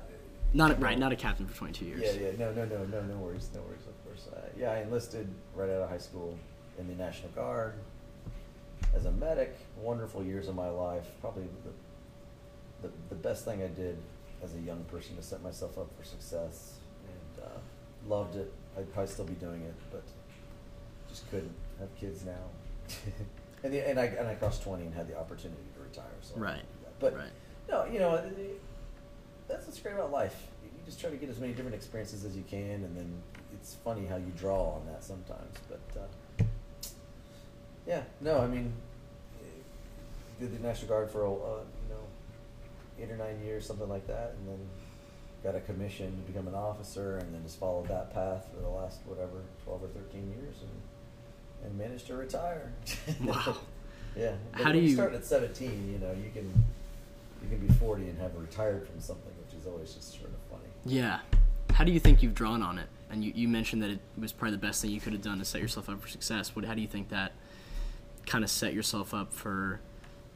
Not 0.53 0.71
a, 0.71 0.75
right, 0.75 0.97
not 0.97 1.11
a 1.11 1.15
captain 1.15 1.45
for 1.47 1.55
22 1.55 1.85
years. 1.85 2.01
yeah, 2.03 2.11
yeah, 2.29 2.31
no, 2.39 2.51
no, 2.53 2.65
no, 2.65 2.83
no, 2.85 3.01
no 3.03 3.15
worries, 3.17 3.49
no 3.53 3.61
worries. 3.61 3.85
Of 3.87 4.03
course, 4.05 4.27
uh, 4.35 4.39
yeah. 4.57 4.71
I 4.71 4.81
enlisted 4.81 5.27
right 5.55 5.69
out 5.69 5.81
of 5.83 5.89
high 5.89 5.97
school 5.99 6.37
in 6.79 6.87
the 6.87 6.95
National 6.95 7.29
Guard 7.33 7.73
as 8.93 9.05
a 9.05 9.11
medic. 9.11 9.55
Wonderful 9.77 10.23
years 10.23 10.47
of 10.47 10.55
my 10.55 10.69
life. 10.69 11.07
Probably 11.21 11.43
the 11.63 12.87
the, 12.87 12.93
the 13.09 13.15
best 13.15 13.45
thing 13.45 13.61
I 13.61 13.67
did 13.67 13.97
as 14.43 14.55
a 14.55 14.59
young 14.59 14.83
person 14.85 15.15
to 15.15 15.21
set 15.21 15.43
myself 15.43 15.77
up 15.77 15.87
for 15.95 16.03
success, 16.03 16.79
and 17.05 17.45
uh, 17.45 17.59
loved 18.07 18.35
it. 18.35 18.51
I'd 18.77 18.91
probably 18.91 19.11
still 19.11 19.25
be 19.25 19.33
doing 19.33 19.61
it, 19.61 19.75
but 19.91 20.03
just 21.09 21.29
couldn't 21.29 21.53
have 21.79 21.95
kids 21.95 22.25
now. 22.25 22.89
and, 23.63 23.73
the, 23.73 23.87
and 23.87 23.99
I 23.99 24.05
and 24.05 24.27
I 24.27 24.35
crossed 24.35 24.63
20 24.63 24.85
and 24.85 24.95
had 24.95 25.07
the 25.07 25.17
opportunity 25.17 25.61
to 25.75 25.83
retire. 25.83 26.05
So 26.21 26.35
Right, 26.37 26.55
didn't 26.55 26.71
do 26.71 26.77
that. 26.85 26.99
But 26.99 27.15
right. 27.17 27.31
no, 27.69 27.85
you 27.85 27.99
know, 27.99 28.31
that's 29.47 29.67
what's 29.67 29.79
great 29.79 29.93
about 29.93 30.11
life. 30.11 30.47
You 30.63 30.71
you 30.81 30.85
just 30.85 30.99
try 30.99 31.09
to 31.09 31.17
get 31.17 31.29
as 31.29 31.39
many 31.39 31.53
different 31.53 31.75
experiences 31.75 32.25
as 32.25 32.35
you 32.35 32.43
can, 32.49 32.83
and 32.83 32.97
then 32.97 33.21
it's 33.53 33.75
funny 33.83 34.05
how 34.05 34.15
you 34.15 34.31
draw 34.37 34.75
on 34.75 34.85
that 34.87 35.03
sometimes. 35.03 35.55
But 35.69 35.81
uh, 36.01 36.05
yeah, 37.91 38.03
no, 38.21 38.39
I 38.39 38.47
mean, 38.47 38.71
did 40.39 40.57
the 40.57 40.65
National 40.65 40.87
Guard 40.87 41.11
for 41.11 41.25
uh, 41.25 41.27
you 41.83 41.89
know 41.89 42.03
eight 42.99 43.11
or 43.11 43.17
nine 43.17 43.43
years, 43.43 43.65
something 43.65 43.89
like 43.89 44.07
that, 44.07 44.33
and 44.39 44.47
then 44.47 44.59
got 45.43 45.55
a 45.55 45.59
commission 45.59 46.07
to 46.07 46.31
become 46.31 46.47
an 46.47 46.55
officer, 46.55 47.17
and 47.17 47.33
then 47.33 47.43
just 47.43 47.59
followed 47.59 47.89
that 47.89 48.13
path 48.13 48.47
for 48.55 48.61
the 48.61 48.69
last 48.69 48.99
whatever 49.05 49.41
twelve 49.65 49.83
or 49.83 49.87
thirteen 49.87 50.29
years, 50.31 50.55
and 50.61 51.65
and 51.69 51.77
managed 51.77 52.07
to 52.07 52.15
retire. 52.15 52.71
Wow. 53.23 53.57
yeah. 54.15 54.35
But 54.53 54.61
How 54.61 54.71
do 54.71 54.79
you- 54.79 54.93
start 54.93 55.13
at 55.13 55.25
seventeen? 55.25 55.91
You 55.91 55.99
know, 55.99 56.13
you 56.13 56.31
can 56.33 56.47
you 57.43 57.49
can 57.49 57.59
be 57.67 57.73
forty 57.73 58.07
and 58.07 58.17
have 58.19 58.33
retired 58.37 58.87
from 58.87 59.01
something, 59.01 59.33
which 59.45 59.59
is 59.59 59.67
always 59.67 59.93
just 59.93 60.13
sort 60.17 60.29
of 60.31 60.39
funny. 60.49 60.69
Yeah. 60.85 61.19
How 61.71 61.83
do 61.83 61.91
you 61.91 61.99
think 61.99 62.23
you've 62.23 62.35
drawn 62.35 62.63
on 62.63 62.77
it? 62.77 62.87
And 63.09 63.23
you, 63.25 63.33
you 63.35 63.47
mentioned 63.49 63.81
that 63.83 63.89
it 63.89 63.99
was 64.17 64.31
probably 64.31 64.55
the 64.55 64.61
best 64.65 64.81
thing 64.81 64.91
you 64.91 65.01
could 65.01 65.11
have 65.13 65.21
done 65.21 65.39
to 65.39 65.45
set 65.45 65.61
yourself 65.61 65.89
up 65.89 66.01
for 66.01 66.07
success. 66.07 66.55
What, 66.55 66.63
how 66.63 66.73
do 66.73 66.81
you 66.81 66.87
think 66.87 67.09
that 67.09 67.33
kind 68.25 68.43
of 68.43 68.49
set 68.49 68.73
yourself 68.73 69.13
up 69.13 69.33
for 69.33 69.79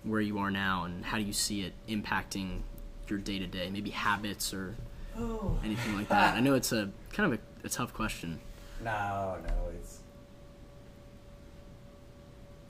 where 0.03 0.21
you 0.21 0.37
are 0.39 0.51
now, 0.51 0.83
and 0.85 1.03
how 1.05 1.17
do 1.17 1.23
you 1.23 1.33
see 1.33 1.61
it 1.61 1.73
impacting 1.87 2.61
your 3.07 3.19
day 3.19 3.39
to 3.39 3.47
day? 3.47 3.69
Maybe 3.71 3.89
habits 3.91 4.53
or 4.53 4.75
Oh. 5.17 5.57
anything 5.63 5.95
like 5.95 6.07
that. 6.09 6.35
I 6.35 6.39
know 6.41 6.55
it's 6.55 6.71
a 6.71 6.89
kind 7.13 7.31
of 7.33 7.39
a, 7.39 7.65
a 7.67 7.69
tough 7.69 7.93
question. 7.93 8.39
No, 8.83 9.37
no, 9.47 9.53
it's. 9.79 9.99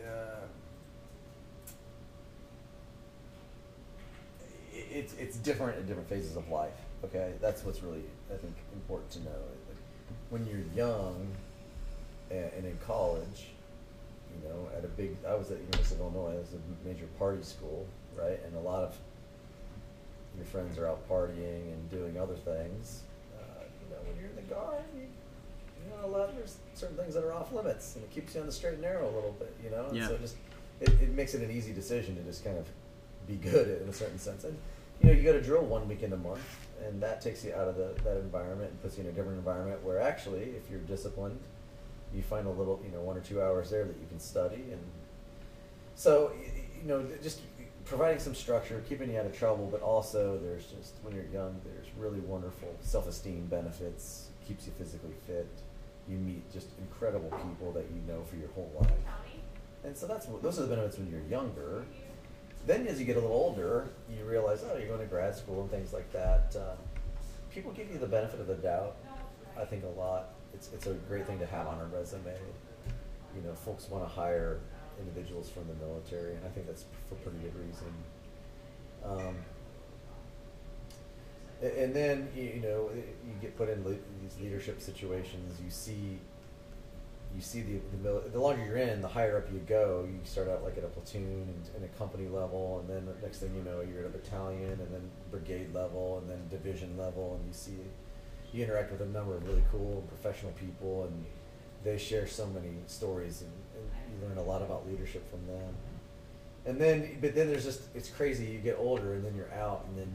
Uh, 0.02 0.46
it's 4.74 5.14
it's 5.16 5.38
different 5.38 5.78
at 5.78 5.88
different 5.88 6.08
phases 6.10 6.36
of 6.38 6.48
life. 6.50 6.74
Okay, 7.04 7.34
that's 7.42 7.64
what's 7.64 7.82
really 7.84 8.04
I 8.34 8.38
think 8.38 8.56
important 8.74 9.10
to 9.12 9.20
know. 9.24 9.32
Like, 9.68 9.78
when 10.30 10.46
you're 10.46 10.64
young 10.76 11.28
and, 12.30 12.52
and 12.58 12.66
in 12.66 12.78
college, 12.86 13.48
you 14.44 14.50
know, 14.50 14.68
at 14.78 14.84
a 14.84 14.88
big, 14.88 15.16
I 15.28 15.36
was 15.36 15.52
at 15.52 15.60
University 15.60 15.96
of 15.96 16.02
Illinois. 16.02 16.34
It 16.36 16.40
was 16.40 16.54
a 16.54 16.88
major 16.88 17.06
party 17.20 17.44
school, 17.44 17.86
right? 18.16 18.40
And 18.46 18.56
a 18.56 18.60
lot 18.60 18.84
of 18.84 18.98
your 20.36 20.46
friends 20.46 20.78
are 20.78 20.88
out 20.88 21.08
partying 21.10 21.72
and 21.74 21.90
doing 21.90 22.18
other 22.20 22.36
things. 22.36 23.04
Uh, 23.38 23.64
you 23.82 23.90
know, 23.96 24.02
when 24.08 24.18
you're 24.20 24.30
in 24.30 24.36
the 24.36 24.54
guard, 24.54 24.84
you, 24.96 25.04
you're 25.88 25.96
not 25.98 26.06
allowed. 26.06 26.38
There's 26.38 26.58
certain 26.74 26.98
things 26.98 27.14
that 27.14 27.24
are 27.24 27.32
off 27.34 27.54
limits, 27.54 27.96
and 27.96 28.04
it 28.04 28.12
keeps 28.12 28.36
you 28.36 28.42
on 28.42 28.48
the 28.48 28.52
straight 28.52 28.74
and 28.74 28.82
narrow 28.82 29.06
a 29.06 29.14
little 29.16 29.36
bit. 29.40 29.54
You 29.64 29.70
know, 29.72 29.86
and 29.88 29.98
Yeah. 29.98 30.08
so 30.08 30.18
just 30.18 30.36
it, 30.82 30.90
it 31.02 31.10
makes 31.14 31.34
it 31.36 31.42
an 31.42 31.52
easy 31.52 31.74
decision 31.74 32.16
to 32.18 32.22
just 32.24 32.44
kind 32.44 32.58
of 32.58 32.68
be 33.28 33.36
good 33.36 33.82
in 33.82 33.88
a 33.90 33.94
certain 33.94 34.20
sense. 34.20 34.44
And 34.44 34.58
you 35.02 35.08
know, 35.08 35.14
you 35.14 35.24
go 35.24 35.34
to 35.34 35.42
drill 35.42 35.64
one 35.64 35.88
weekend 35.88 36.14
a 36.14 36.18
month, 36.18 36.42
and 36.86 37.02
that 37.02 37.22
takes 37.22 37.44
you 37.44 37.54
out 37.54 37.68
of 37.68 37.76
the, 37.78 37.94
that 38.04 38.18
environment 38.18 38.72
and 38.72 38.82
puts 38.82 38.98
you 38.98 39.04
in 39.04 39.10
a 39.10 39.14
different 39.14 39.38
environment 39.38 39.84
where 39.84 40.00
actually, 40.00 40.44
if 40.56 40.70
you're 40.70 40.80
disciplined, 40.82 41.40
you 42.16 42.22
find 42.22 42.48
a 42.48 42.50
little, 42.50 42.82
you 42.86 42.92
know, 42.92 43.02
one 43.02 43.18
or 43.18 43.22
two 43.22 43.42
hours 43.42 43.70
there 43.70 43.84
that 43.86 43.98
you 44.00 44.08
can 44.08 44.20
study 44.20 44.64
and 44.72 44.82
so 45.96 46.34
you 46.82 46.88
know 46.88 47.06
just 47.24 47.40
providing 47.86 48.20
some 48.20 48.36
structure 48.36 48.84
keeping 48.90 49.12
you 49.12 49.18
out 49.20 49.26
of 49.26 49.38
trouble 49.38 49.68
but 49.72 49.82
also 49.82 50.38
there's 50.40 50.66
just 50.66 50.96
when 51.04 51.16
you're 51.16 51.26
young 51.32 51.60
there's 51.64 51.88
really 51.98 52.20
wonderful 52.20 52.76
self-esteem 52.82 53.46
benefits 53.46 54.30
keeps 54.48 54.66
you 54.66 54.74
physically 54.78 55.16
fit. 55.26 55.48
You 56.08 56.18
meet 56.18 56.52
just 56.54 56.68
incredible 56.80 57.30
people 57.30 57.72
that 57.74 57.86
you 57.92 58.02
know 58.08 58.24
for 58.26 58.36
your 58.36 58.50
whole 58.50 58.72
life. 58.80 58.92
And 59.84 59.98
so 59.98 60.06
that's 60.06 60.28
those 60.42 60.60
are 60.60 60.64
the 60.64 60.68
benefits 60.68 60.98
when 60.98 61.10
you're 61.10 61.28
younger. 61.30 61.86
Then 62.68 62.88
as 62.88 63.00
you 63.00 63.06
get 63.06 63.18
a 63.18 63.20
little 63.20 63.36
older 63.36 63.90
you 64.10 64.24
realize 64.26 64.64
oh 64.64 64.78
you're 64.78 64.88
going 64.88 65.00
to 65.00 65.06
grad 65.06 65.36
school 65.36 65.62
and 65.62 65.72
things 65.72 65.94
like 65.94 66.12
that. 66.14 66.56
Um, 66.56 66.78
people 67.56 67.72
give 67.72 67.90
you 67.90 67.98
the 67.98 68.08
benefit 68.08 68.42
of 68.42 68.48
the 68.48 68.56
doubt 68.56 68.98
i 69.58 69.64
think 69.64 69.86
a 69.86 70.00
lot 70.00 70.32
it's, 70.56 70.70
it's 70.74 70.88
a 70.88 70.94
great 71.10 71.28
thing 71.28 71.40
to 71.40 71.46
have 71.46 71.68
on 71.68 71.80
a 71.80 71.86
resume 71.86 72.32
you 73.36 73.42
know, 73.42 73.54
folks 73.54 73.90
want 73.90 74.04
to 74.04 74.10
hire 74.10 74.60
individuals 75.00 75.50
from 75.50 75.68
the 75.68 75.74
military, 75.86 76.36
and 76.36 76.46
I 76.46 76.50
think 76.50 76.68
that's 76.68 76.86
for 77.10 77.16
pretty 77.16 77.38
good 77.40 77.56
reason. 77.56 77.94
Um, 79.04 79.36
and 81.62 81.94
then 81.94 82.28
you 82.36 82.62
know 82.62 82.90
you 82.94 83.34
get 83.42 83.58
put 83.58 83.70
in 83.70 83.84
le- 83.84 83.96
these 84.22 84.38
leadership 84.42 84.82
situations. 84.82 85.60
You 85.64 85.70
see, 85.70 86.20
you 87.36 87.42
see 87.42 87.62
the 87.62 87.80
the, 87.92 87.98
mil- 88.04 88.24
the 88.32 88.40
longer 88.40 88.64
you're 88.66 88.78
in, 88.78 89.02
the 89.02 89.08
higher 89.08 89.38
up 89.38 89.52
you 89.52 89.60
go. 89.60 90.08
You 90.08 90.20
start 90.24 90.48
out 90.48 90.64
like 90.64 90.78
at 90.78 90.84
a 90.84 90.88
platoon 90.88 91.24
and, 91.24 91.70
and 91.76 91.86
a 91.86 91.98
company 91.98 92.28
level, 92.28 92.80
and 92.80 92.90
then 92.90 93.06
the 93.06 93.26
next 93.26 93.40
thing 93.40 93.54
you 93.56 93.64
know, 93.64 93.82
you're 93.82 94.02
at 94.02 94.08
a 94.08 94.10
battalion, 94.10 94.72
and 94.72 94.94
then 94.94 95.12
brigade 95.30 95.74
level, 95.74 96.20
and 96.20 96.30
then 96.30 96.40
division 96.50 96.98
level, 96.98 97.38
and 97.38 97.46
you 97.48 97.54
see 97.54 97.78
you 98.56 98.64
interact 98.64 98.92
with 98.92 99.02
a 99.02 99.06
number 99.06 99.36
of 99.36 99.46
really 99.48 99.64
cool 99.72 100.00
and 100.00 100.08
professional 100.08 100.52
people, 100.54 101.04
and 101.04 101.26
they 101.84 101.98
share 101.98 102.26
so 102.28 102.48
many 102.48 102.70
stories, 102.88 103.42
and, 103.42 103.52
and 103.76 104.22
you 104.22 104.28
learn 104.28 104.38
a 104.38 104.44
lot 104.44 104.62
about 104.62 104.88
leadership 104.88 105.30
from 105.30 105.46
them. 105.48 105.74
And 106.66 106.80
then, 106.80 107.18
but 107.22 107.36
then 107.36 107.48
there's 107.48 107.66
just 107.66 107.82
it's 107.94 108.10
crazy. 108.10 108.46
You 108.46 108.60
get 108.60 108.78
older, 108.80 109.14
and 109.14 109.24
then 109.26 109.36
you're 109.36 109.54
out, 109.54 109.86
and 109.88 109.98
then 109.98 110.12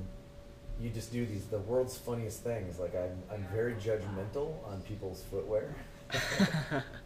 you 0.80 0.88
just 0.90 1.12
do 1.12 1.24
these 1.26 1.44
the 1.44 1.58
world's 1.58 1.96
funniest 1.96 2.42
things. 2.42 2.78
Like 2.78 2.94
I'm 2.96 3.22
I'm 3.32 3.46
very 3.52 3.74
judgmental 3.74 4.54
on 4.66 4.80
people's 4.88 5.22
footwear. 5.30 5.74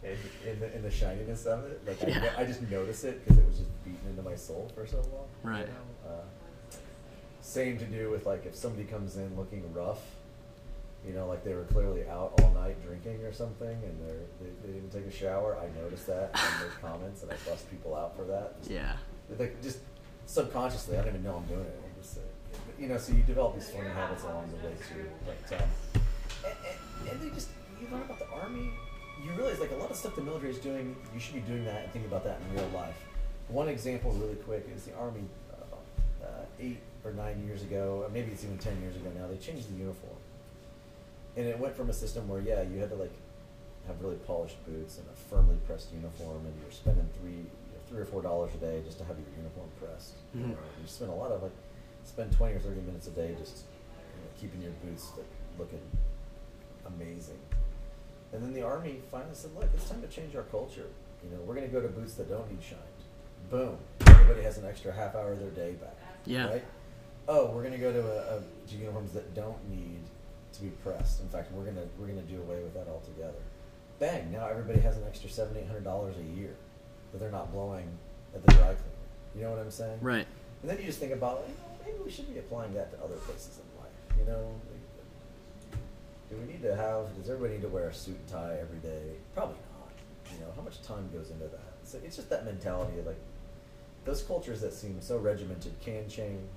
and 0.03 0.17
in 0.47 0.59
the, 0.59 0.75
in 0.75 0.81
the 0.81 0.89
shininess 0.89 1.45
of 1.45 1.63
it, 1.65 1.79
like 1.85 2.03
I, 2.03 2.07
Yeah. 2.07 2.19
no- 2.21 2.31
I 2.39 2.45
just 2.45 2.63
notice 2.71 3.03
it 3.03 3.23
because 3.23 3.37
it 3.37 3.45
was 3.45 3.57
just 3.59 3.83
beaten 3.85 3.99
into 4.09 4.23
my 4.23 4.33
soul 4.35 4.71
for 4.73 4.87
so 4.87 4.97
long. 4.97 5.27
you 5.43 5.49
Right. 5.51 5.67
know? 5.67 6.09
Uh, 6.09 6.75
same 7.41 7.77
to 7.77 7.85
do 7.85 8.09
with 8.09 8.25
like 8.25 8.47
if 8.47 8.55
somebody 8.55 8.83
comes 8.85 9.15
in 9.17 9.37
looking 9.37 9.61
rough, 9.73 10.01
you 11.07 11.13
know, 11.13 11.27
like 11.27 11.43
they 11.43 11.53
were 11.53 11.63
clearly 11.65 12.07
out 12.07 12.39
all 12.41 12.51
night 12.53 12.81
drinking 12.83 13.23
or 13.23 13.31
something, 13.33 13.67
and 13.69 13.99
they're, 14.01 14.25
they 14.41 14.49
they 14.67 14.73
didn't 14.73 14.91
take 14.91 15.05
a 15.05 15.11
shower. 15.11 15.57
I 15.57 15.67
notice 15.79 16.03
that 16.05 16.31
and 16.33 16.63
make 16.69 16.81
comments, 16.81 17.23
and 17.23 17.31
I 17.31 17.35
bust 17.47 17.69
people 17.69 17.95
out 17.95 18.15
for 18.15 18.23
that. 18.25 18.57
Just, 18.59 18.71
Yeah. 18.71 18.93
like 19.37 19.61
just 19.61 19.79
subconsciously, 20.25 20.97
I 20.97 21.01
don't 21.01 21.09
even 21.09 21.23
know 21.23 21.35
I'm 21.37 21.45
doing 21.45 21.61
it. 21.65 21.79
I'm 21.83 22.01
just, 22.01 22.17
uh, 22.17 22.21
you 22.79 22.87
know, 22.87 22.97
so 22.97 23.13
you 23.13 23.23
develop 23.23 23.55
these 23.55 23.69
funny 23.69 23.89
habits 23.89 24.23
along 24.23 24.49
the 24.51 24.67
way 24.67 24.73
too. 24.89 25.05
But 25.25 25.61
um, 25.61 25.69
and, 26.43 26.53
and, 27.03 27.09
and 27.11 27.21
they 27.21 27.33
just 27.35 27.49
you 27.79 27.87
learn 27.91 28.01
about 28.03 28.19
the 28.19 28.27
army. 28.29 28.69
You 29.23 29.31
realize 29.31 29.59
like 29.59 29.71
a 29.71 29.75
lot 29.75 29.89
of 29.91 29.95
stuff 29.97 30.15
the 30.15 30.21
military 30.21 30.51
is 30.51 30.57
doing. 30.59 30.95
You 31.13 31.19
should 31.19 31.35
be 31.35 31.41
doing 31.41 31.65
that 31.65 31.83
and 31.83 31.91
thinking 31.93 32.09
about 32.11 32.23
that 32.25 32.39
in 32.49 32.55
real 32.57 32.69
life. 32.73 32.95
one 33.47 33.69
example, 33.69 34.11
really 34.13 34.35
quick, 34.35 34.67
is 34.75 34.83
the 34.85 34.95
Army 34.95 35.21
uh, 35.53 36.25
uh, 36.25 36.27
eight 36.59 36.79
or 37.03 37.11
nine 37.13 37.43
years 37.45 37.61
ago, 37.61 38.01
or 38.03 38.09
maybe 38.09 38.31
it's 38.31 38.43
even 38.43 38.57
ten 38.57 38.79
years 38.81 38.95
ago 38.95 39.09
now. 39.17 39.27
They 39.27 39.37
changed 39.37 39.69
the 39.73 39.77
uniform, 39.77 40.17
and 41.37 41.47
it 41.47 41.59
went 41.59 41.75
from 41.75 41.89
a 41.89 41.93
system 41.93 42.27
where 42.27 42.41
yeah, 42.41 42.61
you 42.61 42.79
had 42.79 42.89
to 42.89 42.95
like 42.95 43.13
have 43.87 44.01
really 44.01 44.15
polished 44.17 44.63
boots 44.65 44.97
and 44.97 45.05
a 45.07 45.15
firmly 45.29 45.57
pressed 45.67 45.91
uniform, 45.93 46.45
and 46.45 46.53
you're 46.61 46.71
spending 46.71 47.07
three 47.19 47.45
three 47.89 47.99
or 48.01 48.05
four 48.05 48.21
dollars 48.21 48.51
a 48.55 48.57
day 48.57 48.81
just 48.85 48.97
to 48.97 49.05
have 49.05 49.15
your 49.17 49.27
uniform 49.37 49.69
pressed. 49.79 50.15
Mhm. 50.35 50.41
You, 50.41 50.47
know, 50.47 50.57
you 50.81 50.87
spend 50.87 51.11
a 51.11 51.15
lot 51.15 51.31
of 51.31 51.43
like 51.43 51.51
spend 52.03 52.31
twenty 52.31 52.55
or 52.55 52.59
thirty 52.59 52.81
minutes 52.81 53.07
a 53.07 53.11
day 53.11 53.35
just 53.37 53.65
you 54.15 54.21
know, 54.21 54.29
keeping 54.39 54.61
your 54.61 54.71
boots 54.83 55.11
like 55.17 55.27
looking 55.59 55.81
amazing. 56.85 57.39
And 58.33 58.43
then 58.43 58.53
the 58.53 58.63
army 58.63 59.01
finally 59.11 59.33
said, 59.35 59.51
"Look, 59.55 59.69
it's 59.73 59.89
time 59.89 60.01
to 60.01 60.07
change 60.07 60.35
our 60.35 60.43
culture. 60.43 60.87
You 61.23 61.29
know, 61.31 61.41
we're 61.43 61.55
going 61.55 61.67
to 61.67 61.73
go 61.73 61.81
to 61.81 61.87
boots 61.87 62.15
that 62.15 62.29
don't 62.29 62.49
need 62.51 62.61
shined. 62.61 62.81
Boom, 63.49 63.77
everybody 64.05 64.41
has 64.41 64.57
an 64.57 64.65
extra 64.65 64.91
half 64.91 65.15
hour 65.15 65.33
of 65.33 65.39
their 65.39 65.51
day 65.51 65.73
back. 65.73 65.95
Yeah. 66.25 66.47
Right? 66.47 66.63
Oh, 67.27 67.47
we're 67.51 67.61
going 67.61 67.73
to 67.73 67.79
go 67.79 67.91
to 67.91 68.01
a, 68.01 68.37
a 68.37 68.41
to 68.67 68.75
uniforms 68.75 69.11
that 69.13 69.33
don't 69.33 69.57
need 69.69 70.01
to 70.57 70.63
be 70.63 70.69
pressed. 70.83 71.21
In 71.21 71.29
fact, 71.29 71.51
we're 71.51 71.63
going 71.63 71.75
to 71.75 71.87
we're 71.99 72.07
to 72.07 72.21
do 72.21 72.41
away 72.41 72.61
with 72.61 72.73
that 72.73 72.87
altogether. 72.87 73.39
Bang! 73.99 74.31
Now 74.31 74.47
everybody 74.47 74.79
has 74.81 74.97
an 74.97 75.03
extra 75.07 75.29
seven, 75.29 75.57
eight 75.57 75.67
hundred 75.67 75.83
dollars 75.83 76.15
a 76.17 76.39
year 76.39 76.55
that 77.11 77.19
they're 77.19 77.31
not 77.31 77.51
blowing 77.53 77.87
at 78.33 78.45
the 78.45 78.51
dry 78.53 78.73
cleaner. 78.73 79.05
You 79.35 79.41
know 79.43 79.51
what 79.51 79.59
I'm 79.59 79.71
saying? 79.71 79.99
Right. 80.01 80.27
And 80.61 80.69
then 80.69 80.77
you 80.79 80.85
just 80.85 80.99
think 80.99 81.13
about, 81.13 81.43
you 81.47 81.53
know, 81.53 81.69
maybe 81.85 81.97
we 82.03 82.11
should 82.11 82.31
be 82.31 82.39
applying 82.39 82.73
that 82.73 82.91
to 82.91 83.03
other 83.03 83.15
places 83.15 83.59
in 83.59 83.79
life. 83.79 84.19
You 84.19 84.25
know, 84.25 84.51
like, 84.71 85.79
do 86.29 86.37
we 86.37 86.51
need 86.51 86.61
to 86.63 86.75
have? 86.75 87.15
Does 87.15 87.29
everybody 87.29 87.55
need 87.55 87.61
to 87.61 87.69
wear 87.69 87.89
a 87.89 87.93
suit 87.93 88.17
and 88.17 88.27
tie 88.27 88.57
every 88.59 88.79
day? 88.79 89.15
Probably 89.33 89.57
not. 89.79 89.91
You 90.33 90.39
know, 90.45 90.51
how 90.55 90.61
much 90.61 90.81
time 90.81 91.09
goes 91.13 91.29
into 91.29 91.45
that? 91.45 91.73
So 91.83 91.99
it's 92.03 92.15
just 92.15 92.29
that 92.29 92.45
mentality 92.45 92.99
of 92.99 93.05
like 93.05 93.19
those 94.05 94.23
cultures 94.23 94.61
that 94.61 94.73
seem 94.73 94.99
so 95.01 95.17
regimented 95.17 95.73
can 95.81 96.09
change, 96.09 96.49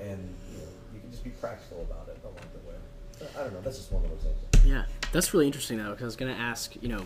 and 0.00 0.34
you 0.50 0.58
know, 0.58 0.68
you 0.94 1.00
can 1.00 1.10
just 1.10 1.24
be 1.24 1.30
practical 1.30 1.82
about 1.82 2.08
it 2.08 2.18
along 2.22 2.36
the 2.52 2.68
way. 2.68 2.76
I 3.20 3.42
don't 3.42 3.52
know. 3.52 3.60
That's 3.60 3.78
just 3.78 3.92
one 3.92 4.02
little 4.02 4.16
example. 4.16 4.40
Yeah, 4.64 4.84
that's 5.12 5.32
really 5.34 5.46
interesting 5.46 5.78
though, 5.78 5.90
because 5.90 6.02
I 6.02 6.06
was 6.06 6.16
going 6.16 6.34
to 6.34 6.40
ask, 6.40 6.74
you 6.80 6.88
know, 6.88 7.04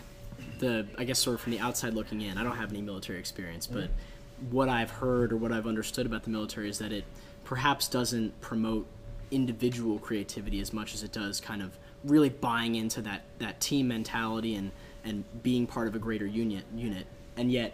the 0.59 0.87
I 0.97 1.05
guess 1.05 1.19
sort 1.19 1.35
of 1.35 1.41
from 1.41 1.53
the 1.53 1.61
outside 1.61 1.95
looking 1.95 2.21
in. 2.23 2.39
I 2.39 2.43
don't 2.43 2.57
have 2.57 2.71
any 2.71 2.83
military 2.83 3.19
experience, 3.19 3.67
mm-hmm. 3.67 3.81
but 3.81 3.91
what 4.51 4.69
I've 4.69 4.91
heard 4.91 5.33
or 5.33 5.37
what 5.37 5.53
I've 5.53 5.67
understood 5.67 6.07
about 6.07 6.23
the 6.23 6.31
military 6.31 6.69
is 6.69 6.79
that 6.79 6.93
it 6.93 7.05
perhaps 7.45 7.89
doesn't 7.89 8.41
promote 8.41 8.87
individual 9.31 9.99
creativity 9.99 10.61
as 10.61 10.73
much 10.73 10.95
as 10.95 11.03
it 11.03 11.13
does 11.13 11.41
kind 11.41 11.61
of 11.61 11.79
really 12.05 12.29
buying 12.29 12.77
into 12.77 13.03
that 13.03 13.23
that 13.39 13.61
team 13.61 13.89
mentality 13.89 14.55
and 14.55 14.71
and 15.05 15.25
being 15.43 15.67
part 15.67 15.89
of 15.89 15.95
a 15.95 15.99
greater 15.99 16.27
unit 16.27 16.65
unit. 16.75 17.07
And 17.37 17.51
yet, 17.53 17.73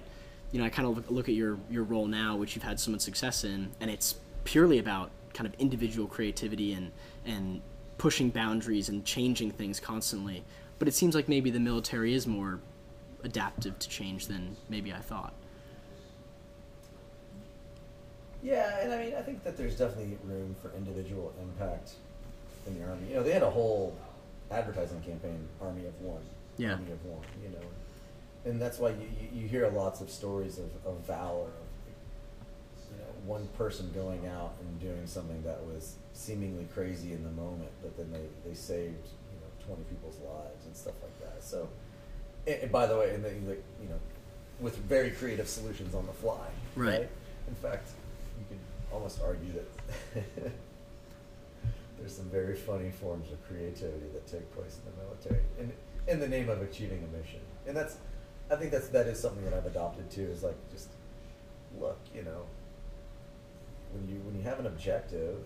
you 0.52 0.58
know, 0.58 0.64
I 0.64 0.68
kind 0.68 0.88
of 0.88 0.96
look, 0.96 1.10
look 1.10 1.28
at 1.28 1.34
your 1.34 1.58
your 1.70 1.84
role 1.84 2.06
now, 2.06 2.36
which 2.36 2.54
you've 2.54 2.64
had 2.64 2.80
so 2.80 2.90
much 2.90 3.02
success 3.02 3.44
in, 3.44 3.70
and 3.80 3.90
it's 3.90 4.16
purely 4.44 4.78
about 4.78 5.10
kind 5.32 5.46
of 5.46 5.54
individual 5.58 6.06
creativity 6.06 6.72
and 6.72 6.92
and 7.24 7.60
pushing 7.98 8.30
boundaries 8.30 8.88
and 8.88 9.04
changing 9.04 9.50
things 9.50 9.80
constantly. 9.80 10.44
But 10.78 10.88
it 10.88 10.94
seems 10.94 11.14
like 11.14 11.28
maybe 11.28 11.50
the 11.50 11.60
military 11.60 12.14
is 12.14 12.26
more 12.26 12.60
adaptive 13.22 13.78
to 13.78 13.88
change 13.88 14.26
than 14.26 14.56
maybe 14.68 14.92
I 14.92 14.98
thought. 14.98 15.34
Yeah, 18.42 18.80
and 18.82 18.92
I 18.92 18.98
mean, 18.98 19.14
I 19.14 19.22
think 19.22 19.42
that 19.44 19.56
there's 19.56 19.76
definitely 19.76 20.18
room 20.24 20.54
for 20.60 20.70
individual 20.76 21.32
impact 21.40 21.92
in 22.66 22.78
the 22.78 22.86
army. 22.86 23.08
You 23.08 23.14
know, 23.14 23.22
they 23.22 23.32
had 23.32 23.42
a 23.42 23.50
whole 23.50 23.96
advertising 24.50 25.00
campaign, 25.00 25.48
"Army 25.62 25.86
of 25.86 25.98
One." 26.02 26.22
Yeah. 26.58 26.72
Army 26.72 26.92
of 26.92 27.04
One. 27.06 27.24
You 27.42 27.48
know, 27.50 27.66
and 28.44 28.60
that's 28.60 28.78
why 28.78 28.90
you, 28.90 29.08
you, 29.18 29.42
you 29.42 29.48
hear 29.48 29.68
lots 29.70 30.02
of 30.02 30.10
stories 30.10 30.58
of, 30.58 30.68
of 30.84 30.98
valor, 31.06 31.46
of 31.46 31.48
you 31.48 31.48
know, 31.48 31.63
one 33.26 33.46
person 33.56 33.90
going 33.94 34.26
out 34.26 34.52
and 34.60 34.80
doing 34.80 35.06
something 35.06 35.42
that 35.44 35.64
was 35.64 35.96
seemingly 36.12 36.66
crazy 36.74 37.12
in 37.12 37.24
the 37.24 37.30
moment, 37.30 37.70
but 37.82 37.96
then 37.96 38.10
they, 38.12 38.48
they 38.48 38.54
saved 38.54 39.06
you 39.32 39.40
know 39.40 39.66
twenty 39.66 39.82
people's 39.84 40.18
lives 40.20 40.66
and 40.66 40.76
stuff 40.76 40.94
like 41.02 41.18
that. 41.20 41.42
So, 41.42 41.68
and, 42.46 42.62
and 42.62 42.72
by 42.72 42.86
the 42.86 42.96
way, 42.96 43.14
and 43.14 43.24
they, 43.24 43.34
like, 43.46 43.64
you 43.82 43.88
know, 43.88 43.98
with 44.60 44.76
very 44.76 45.10
creative 45.10 45.48
solutions 45.48 45.94
on 45.94 46.06
the 46.06 46.12
fly. 46.12 46.46
Right. 46.76 47.08
In 47.48 47.54
fact, 47.54 47.88
you 48.38 48.44
could 48.48 48.58
almost 48.92 49.20
argue 49.22 49.52
that 49.52 50.22
there's 51.98 52.16
some 52.16 52.26
very 52.26 52.54
funny 52.54 52.90
forms 52.90 53.30
of 53.32 53.46
creativity 53.48 54.06
that 54.12 54.26
take 54.26 54.50
place 54.54 54.78
in 54.84 54.92
the 54.92 55.04
military 55.04 55.44
in 55.58 55.72
in 56.06 56.20
the 56.20 56.28
name 56.28 56.48
of 56.48 56.60
achieving 56.62 57.02
a 57.02 57.16
mission. 57.16 57.40
And 57.66 57.76
that's 57.76 57.96
I 58.50 58.56
think 58.56 58.70
that's 58.70 58.88
that 58.88 59.06
is 59.06 59.18
something 59.18 59.44
that 59.44 59.54
I've 59.54 59.66
adopted 59.66 60.10
too, 60.10 60.28
is 60.30 60.42
like 60.42 60.56
just 60.70 60.88
look, 61.80 61.98
you 62.14 62.22
know, 62.22 62.42
when 63.94 64.08
you 64.08 64.20
when 64.22 64.34
you 64.34 64.42
have 64.42 64.58
an 64.58 64.66
objective, 64.66 65.38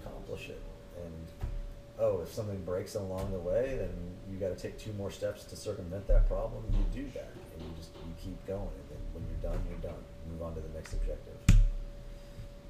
accomplish 0.00 0.50
it. 0.50 0.60
And 1.02 1.26
oh, 1.98 2.20
if 2.20 2.32
something 2.32 2.60
breaks 2.64 2.94
along 2.94 3.32
the 3.32 3.38
way, 3.38 3.76
then 3.78 3.92
you 4.30 4.38
got 4.38 4.56
to 4.56 4.60
take 4.60 4.78
two 4.78 4.92
more 4.92 5.10
steps 5.10 5.44
to 5.44 5.56
circumvent 5.56 6.06
that 6.08 6.28
problem. 6.28 6.62
You 6.70 7.02
do 7.02 7.10
that, 7.14 7.32
and 7.54 7.62
you 7.62 7.74
just 7.76 7.90
you 7.96 8.12
keep 8.22 8.46
going. 8.46 8.60
And 8.60 8.86
then 8.90 9.00
when 9.12 9.24
you're 9.26 9.52
done, 9.52 9.60
you're 9.68 9.90
done. 9.90 10.02
Move 10.30 10.42
on 10.42 10.54
to 10.54 10.60
the 10.60 10.74
next 10.74 10.92
objective. 10.92 11.34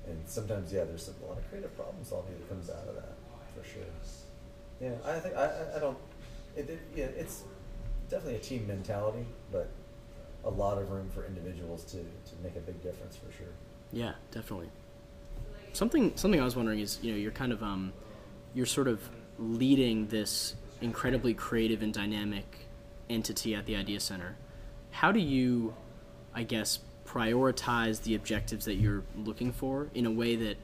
And 0.06 0.22
sometimes, 0.24 0.72
yeah, 0.72 0.84
there's 0.84 1.08
a 1.08 1.26
lot 1.26 1.36
of 1.36 1.48
creative 1.50 1.74
problem 1.76 2.02
solving 2.02 2.32
that 2.38 2.48
comes 2.48 2.70
out 2.70 2.88
of 2.88 2.94
that, 2.94 3.12
for 3.54 3.68
sure. 3.68 3.82
Yeah, 4.80 4.94
I 5.04 5.18
think 5.18 5.36
I, 5.36 5.50
I, 5.76 5.78
don't. 5.80 5.98
It, 6.56 6.70
it, 6.70 6.78
yeah, 6.94 7.04
it's 7.06 7.42
definitely 8.08 8.36
a 8.36 8.42
team 8.42 8.66
mentality, 8.66 9.26
but 9.52 9.68
a 10.44 10.50
lot 10.50 10.78
of 10.78 10.90
room 10.90 11.10
for 11.10 11.26
individuals 11.26 11.84
to, 11.84 11.96
to 11.98 12.42
make 12.42 12.56
a 12.56 12.60
big 12.60 12.80
difference 12.82 13.16
for 13.16 13.30
sure. 13.36 13.52
Yeah, 13.92 14.12
definitely. 14.30 14.70
Something 15.72 16.12
something 16.16 16.40
I 16.40 16.44
was 16.44 16.56
wondering 16.56 16.80
is, 16.80 16.98
you 17.02 17.12
know, 17.12 17.18
you're 17.18 17.32
kind 17.32 17.52
of 17.52 17.62
um 17.62 17.92
you're 18.54 18.66
sort 18.66 18.88
of 18.88 19.08
leading 19.38 20.08
this 20.08 20.54
incredibly 20.80 21.34
creative 21.34 21.82
and 21.82 21.92
dynamic 21.92 22.44
entity 23.08 23.54
at 23.54 23.66
the 23.66 23.76
Idea 23.76 24.00
Center. 24.00 24.36
How 24.90 25.12
do 25.12 25.20
you 25.20 25.74
I 26.34 26.42
guess 26.42 26.80
prioritize 27.06 28.02
the 28.02 28.14
objectives 28.14 28.66
that 28.66 28.74
you're 28.74 29.02
looking 29.16 29.52
for 29.52 29.88
in 29.94 30.04
a 30.04 30.10
way 30.10 30.36
that 30.36 30.56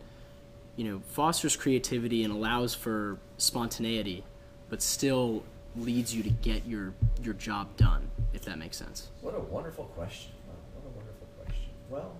you 0.77 0.85
know 0.85 1.01
fosters 1.07 1.57
creativity 1.57 2.23
and 2.25 2.33
allows 2.33 2.75
for 2.75 3.19
spontaneity 3.39 4.25
but 4.69 4.83
still 4.83 5.43
leads 5.77 6.15
you 6.15 6.23
to 6.23 6.31
get 6.31 6.67
your 6.67 6.93
your 7.23 7.35
job 7.35 7.77
done 7.77 8.11
if 8.35 8.43
that 8.43 8.59
makes 8.59 8.77
sense. 8.77 9.09
What 9.21 9.35
a 9.35 9.41
wonderful 9.41 9.85
question. 9.97 10.33
What 10.75 10.91
a 10.91 10.97
wonderful 10.97 11.27
question. 11.39 11.71
Well, 11.89 12.13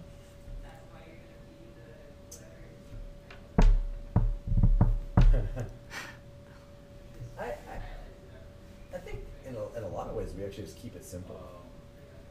in 9.77 9.83
a, 9.83 9.89
lot 9.89 10.09
of 10.09 10.15
ways 10.15 10.33
we 10.37 10.45
actually 10.45 10.65
just 10.65 10.79
keep 10.79 10.97
it 10.97 11.05
simple. 11.05 11.41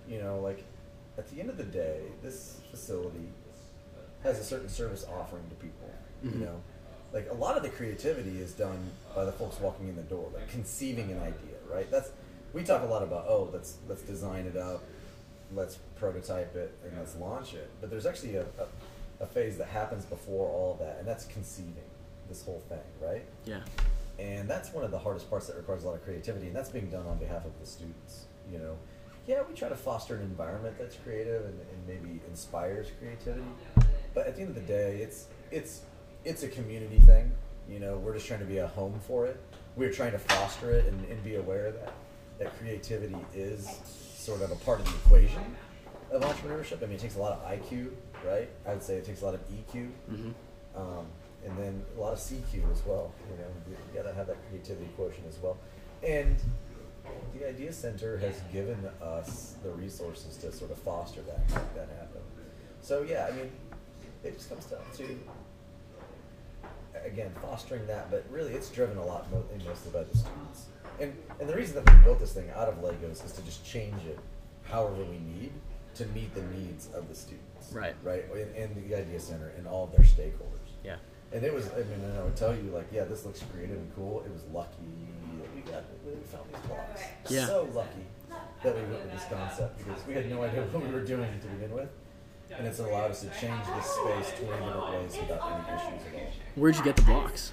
You 0.07 0.19
know, 0.19 0.39
like 0.39 0.63
at 1.17 1.29
the 1.29 1.39
end 1.39 1.49
of 1.49 1.57
the 1.57 1.63
day, 1.63 2.01
this 2.21 2.59
facility 2.71 3.29
has 4.23 4.39
a 4.39 4.43
certain 4.43 4.69
service 4.69 5.05
offering 5.19 5.43
to 5.49 5.55
people. 5.55 5.89
Mhm. 6.23 6.39
You 6.39 6.45
know, 6.45 6.61
like 7.13 7.29
a 7.29 7.33
lot 7.33 7.57
of 7.57 7.63
the 7.63 7.69
creativity 7.69 8.39
is 8.39 8.53
done 8.53 8.91
by 9.15 9.25
the 9.25 9.31
folks 9.31 9.59
walking 9.59 9.87
in 9.87 9.95
the 9.95 10.03
door, 10.03 10.29
like 10.33 10.49
conceiving 10.49 11.11
an 11.11 11.19
idea, 11.19 11.57
right? 11.69 11.89
That's 11.91 12.09
we 12.53 12.63
talk 12.63 12.81
a 12.83 12.85
lot 12.85 13.03
about 13.03 13.25
oh, 13.27 13.49
let's 13.53 13.77
let's 13.87 14.01
design 14.01 14.45
it 14.45 14.57
up, 14.57 14.83
let's 15.53 15.75
prototype 15.95 16.55
it, 16.55 16.73
and 16.83 16.97
let's 16.97 17.15
launch 17.17 17.53
it. 17.53 17.69
But 17.81 17.89
there's 17.89 18.05
actually 18.05 18.35
a, 18.35 18.43
a, 18.43 19.23
a 19.23 19.25
phase 19.25 19.57
that 19.57 19.67
happens 19.67 20.05
before 20.05 20.49
all 20.49 20.73
of 20.73 20.79
that, 20.79 20.97
and 20.99 21.07
that's 21.07 21.25
conceiving 21.25 21.75
this 22.29 22.43
whole 22.43 22.61
thing, 22.69 22.79
right? 23.01 23.23
Yeah. 23.45 23.61
And 24.19 24.47
that's 24.47 24.71
one 24.71 24.83
of 24.83 24.91
the 24.91 24.99
hardest 24.99 25.29
parts 25.29 25.47
that 25.47 25.55
requires 25.55 25.83
a 25.83 25.87
lot 25.87 25.95
of 25.95 26.03
creativity, 26.03 26.47
and 26.47 26.55
that's 26.55 26.69
being 26.69 26.89
done 26.89 27.05
on 27.07 27.17
behalf 27.17 27.45
of 27.45 27.51
the 27.59 27.65
students. 27.65 28.25
You 28.51 28.59
know, 28.59 28.77
yeah, 29.27 29.41
we 29.47 29.55
try 29.55 29.69
to 29.69 29.75
foster 29.75 30.15
an 30.15 30.21
environment 30.21 30.75
that's 30.77 30.95
creative 30.97 31.45
and, 31.45 31.59
and 31.59 31.87
maybe 31.87 32.21
inspires 32.27 32.87
creativity, 32.99 33.47
but 34.13 34.27
at 34.27 34.35
the 34.35 34.41
end 34.41 34.49
of 34.49 34.55
the 34.55 34.61
day, 34.61 34.97
it's 35.01 35.27
it's 35.51 35.81
it's 36.25 36.43
a 36.43 36.47
community 36.47 36.99
thing. 36.99 37.31
You 37.69 37.79
know, 37.79 37.97
we're 37.97 38.13
just 38.13 38.27
trying 38.27 38.41
to 38.41 38.45
be 38.45 38.57
a 38.57 38.67
home 38.67 38.99
for 39.07 39.25
it. 39.25 39.39
We're 39.75 39.91
trying 39.91 40.11
to 40.11 40.19
foster 40.19 40.71
it 40.71 40.85
and, 40.85 41.05
and 41.05 41.23
be 41.23 41.35
aware 41.35 41.71
that 41.71 41.93
that 42.39 42.59
creativity 42.59 43.17
is 43.33 43.67
sort 43.85 44.41
of 44.41 44.51
a 44.51 44.55
part 44.55 44.79
of 44.79 44.85
the 44.85 44.95
equation 44.95 45.55
of 46.11 46.21
entrepreneurship. 46.21 46.83
I 46.83 46.85
mean, 46.85 46.95
it 46.95 46.99
takes 46.99 47.15
a 47.15 47.19
lot 47.19 47.31
of 47.31 47.43
IQ, 47.45 47.91
right? 48.25 48.49
I 48.67 48.73
would 48.73 48.83
say 48.83 48.95
it 48.95 49.05
takes 49.05 49.21
a 49.21 49.25
lot 49.25 49.33
of 49.33 49.41
EQ 49.49 49.89
hmm 50.09 50.31
um, 50.75 51.05
and 51.45 51.57
then 51.57 51.83
a 51.97 51.99
lot 51.99 52.13
of 52.13 52.19
CQ 52.19 52.71
as 52.71 52.85
well. 52.85 53.11
You 53.29 53.37
know, 53.37 53.49
you, 53.69 53.75
got 53.93 54.07
to 54.09 54.13
have 54.15 54.27
that 54.27 54.37
creativity 54.49 54.89
quotient 54.95 55.27
as 55.27 55.37
well. 55.39 55.57
And 56.01 56.37
the 57.33 57.47
Idea 57.47 57.71
Center 57.73 58.17
has 58.17 58.41
given 58.51 58.77
us 59.01 59.55
the 59.63 59.69
resources 59.71 60.37
to 60.37 60.51
sort 60.51 60.71
of 60.71 60.77
foster 60.77 61.21
that, 61.21 61.39
make 61.49 61.75
that 61.75 61.89
happen. 61.97 62.21
So 62.81 63.03
yeah, 63.03 63.29
I 63.31 63.35
mean, 63.35 63.51
it 64.23 64.33
just 64.37 64.49
comes 64.49 64.65
down 64.65 64.81
to 64.97 65.19
again 67.05 67.31
fostering 67.41 67.85
that, 67.87 68.09
but 68.11 68.23
really 68.29 68.53
it's 68.53 68.69
driven 68.69 68.97
a 68.97 69.05
lot 69.05 69.29
mo- 69.31 69.43
mostly 69.67 69.91
by 69.91 70.03
the 70.03 70.17
students. 70.17 70.65
And 70.99 71.13
and 71.39 71.49
the 71.49 71.55
reason 71.55 71.75
that 71.75 71.93
we 71.93 72.03
built 72.03 72.19
this 72.19 72.33
thing 72.33 72.49
out 72.55 72.67
of 72.69 72.75
Legos 72.75 73.25
is 73.25 73.31
to 73.33 73.41
just 73.41 73.65
change 73.65 74.05
it 74.05 74.19
however 74.63 75.03
we 75.03 75.19
need. 75.19 75.51
to 75.95 76.05
meet 76.07 76.33
the 76.33 76.41
needs 76.57 76.89
of 76.95 77.07
the 77.07 77.13
students. 77.13 77.71
Right. 77.71 77.93
Right. 78.03 78.25
And, 78.33 78.55
and 78.55 78.75
the 78.89 78.95
Idea 78.95 79.19
Center 79.19 79.51
and 79.57 79.67
all 79.67 79.83
of 79.83 79.91
their 79.91 80.03
stakeholders. 80.05 80.71
Yeah. 80.83 80.95
And 81.33 81.43
it 81.43 81.51
was, 81.51 81.67
I 81.73 81.77
mean, 81.77 81.99
and 82.03 82.17
I 82.19 82.23
would 82.23 82.35
tell 82.35 82.55
you, 82.55 82.69
like, 82.71 82.85
yeah, 82.91 83.05
this 83.05 83.25
looks 83.25 83.41
creative 83.51 83.77
and 83.77 83.95
cool. 83.95 84.21
It 84.23 84.31
was 84.31 84.43
lucky 84.53 84.77
that 85.39 85.55
we 85.55 85.61
got, 85.61 85.83
that 86.05 86.05
we 86.05 86.23
found 86.25 86.45
these 86.53 86.61
blocks. 86.67 87.01
Yeah. 87.27 87.47
So 87.47 87.67
lucky 87.73 88.05
that 88.63 88.75
we 88.75 88.81
went 88.81 89.03
with 89.03 89.13
this 89.13 89.25
concept 89.29 89.79
because 89.79 90.05
we 90.07 90.13
had 90.13 90.29
no 90.29 90.43
idea 90.43 90.61
what 90.61 90.85
we 90.85 90.93
were 90.93 91.03
doing 91.03 91.39
to 91.41 91.47
begin 91.47 91.73
with. 91.73 91.89
And 92.57 92.67
it's 92.67 92.79
allowed 92.79 93.11
us 93.11 93.21
to 93.21 93.27
change 93.39 93.61
this 93.75 93.85
space 93.85 94.39
20 94.39 94.65
different 94.65 94.89
ways 94.91 95.17
without 95.19 95.51
any 95.69 95.75
issues 95.77 96.07
at 96.07 96.15
all. 96.21 96.31
Where'd 96.55 96.75
you 96.75 96.83
get 96.83 96.95
the 96.95 97.01
blocks? 97.03 97.51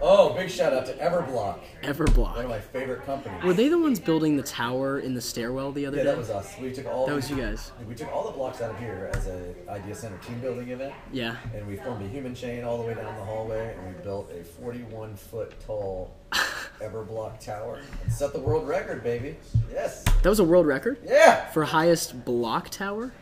Oh, 0.00 0.32
big 0.34 0.48
shout 0.48 0.72
out 0.72 0.86
to 0.86 0.92
Everblock, 0.94 1.58
Everblock. 1.82 2.36
one 2.36 2.44
of 2.44 2.50
my 2.50 2.58
favorite 2.58 3.04
companies. 3.04 3.42
Were 3.44 3.52
they 3.52 3.68
the 3.68 3.78
ones 3.78 4.00
building 4.00 4.36
the 4.38 4.42
tower 4.42 4.98
in 5.00 5.12
the 5.14 5.20
stairwell 5.20 5.72
the 5.72 5.84
other 5.84 5.98
Yeah, 5.98 6.04
day? 6.04 6.08
that 6.10 6.18
was 6.18 6.30
us. 6.30 6.54
We 6.58 6.72
took 6.72 6.86
all 6.86 7.06
That 7.06 7.14
was 7.14 7.30
you 7.30 7.36
guys. 7.36 7.72
We 7.86 7.94
took 7.94 8.10
all 8.10 8.24
the 8.24 8.30
blocks 8.30 8.62
out 8.62 8.70
of 8.70 8.78
here 8.78 9.10
as 9.14 9.26
a 9.26 9.52
Idea 9.68 9.94
Center 9.94 10.16
team 10.18 10.38
building 10.40 10.70
event, 10.70 10.94
Yeah. 11.12 11.36
and 11.54 11.66
we 11.66 11.76
formed 11.76 12.02
a 12.02 12.08
human 12.08 12.34
chain 12.34 12.64
all 12.64 12.78
the 12.78 12.84
way 12.84 12.94
down 12.94 13.14
the 13.16 13.24
hallway, 13.24 13.74
and 13.76 13.94
we 13.94 14.02
built 14.02 14.32
a 14.32 14.42
41 14.42 15.14
foot 15.16 15.52
tall 15.66 16.14
Everblock 16.80 17.38
tower 17.40 17.80
and 18.04 18.12
set 18.12 18.32
the 18.32 18.40
world 18.40 18.66
record, 18.66 19.02
baby. 19.04 19.36
Yes. 19.70 20.02
That 20.22 20.28
was 20.30 20.38
a 20.40 20.44
world 20.44 20.66
record 20.66 20.98
Yeah. 21.04 21.46
for 21.50 21.64
highest 21.64 22.24
block 22.24 22.70
tower. 22.70 23.12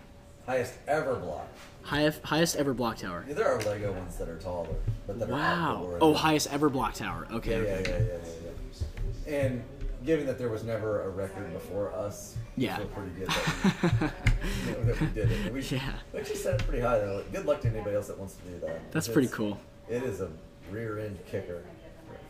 Highest 0.46 0.74
ever 0.86 1.14
block. 1.16 1.48
Highest 1.82 2.22
highest 2.22 2.56
ever 2.56 2.74
block 2.74 2.98
tower. 2.98 3.24
Yeah, 3.28 3.34
there 3.34 3.48
are 3.48 3.60
Lego 3.62 3.92
ones 3.92 4.16
that 4.16 4.28
are 4.28 4.38
taller, 4.38 4.68
but 5.06 5.18
that 5.18 5.28
are 5.28 5.32
Wow. 5.32 5.76
outdoor. 5.76 5.98
Oh, 6.00 6.14
highest 6.14 6.52
ever 6.52 6.68
block 6.68 6.94
tower. 6.94 7.26
Okay. 7.32 7.50
Yeah, 7.52 7.56
yeah, 7.58 7.74
okay. 7.80 7.90
yeah, 7.90 7.98
yeah, 7.98 8.18
yeah, 8.44 8.50
yeah. 9.26 9.36
And 9.36 9.64
given 10.04 10.26
that 10.26 10.38
there 10.38 10.50
was 10.50 10.64
never 10.64 11.02
a 11.04 11.08
record 11.08 11.50
before 11.52 11.92
us, 11.94 12.36
Yeah. 12.56 12.78
we 12.78 12.84
feel 12.84 12.92
pretty 12.94 13.10
good 13.18 13.28
that 13.28 14.12
we, 14.66 14.70
you 14.70 14.72
know, 14.76 14.84
that 14.84 15.00
we 15.00 15.06
did 15.08 15.30
it. 15.32 15.46
And 15.46 15.54
we, 15.54 15.60
Yeah. 15.62 15.92
we 16.12 16.20
actually 16.20 16.36
set 16.36 16.60
it 16.60 16.66
pretty 16.66 16.82
high 16.82 16.98
though. 16.98 17.22
Good 17.32 17.46
luck 17.46 17.60
to 17.62 17.68
anybody 17.68 17.96
else 17.96 18.08
that 18.08 18.18
wants 18.18 18.34
to 18.36 18.42
do 18.42 18.58
that. 18.60 18.92
That's 18.92 19.08
pretty 19.08 19.28
cool. 19.28 19.58
It 19.88 20.02
is 20.02 20.20
a 20.20 20.30
rear 20.70 20.98
end 20.98 21.18
kicker 21.26 21.62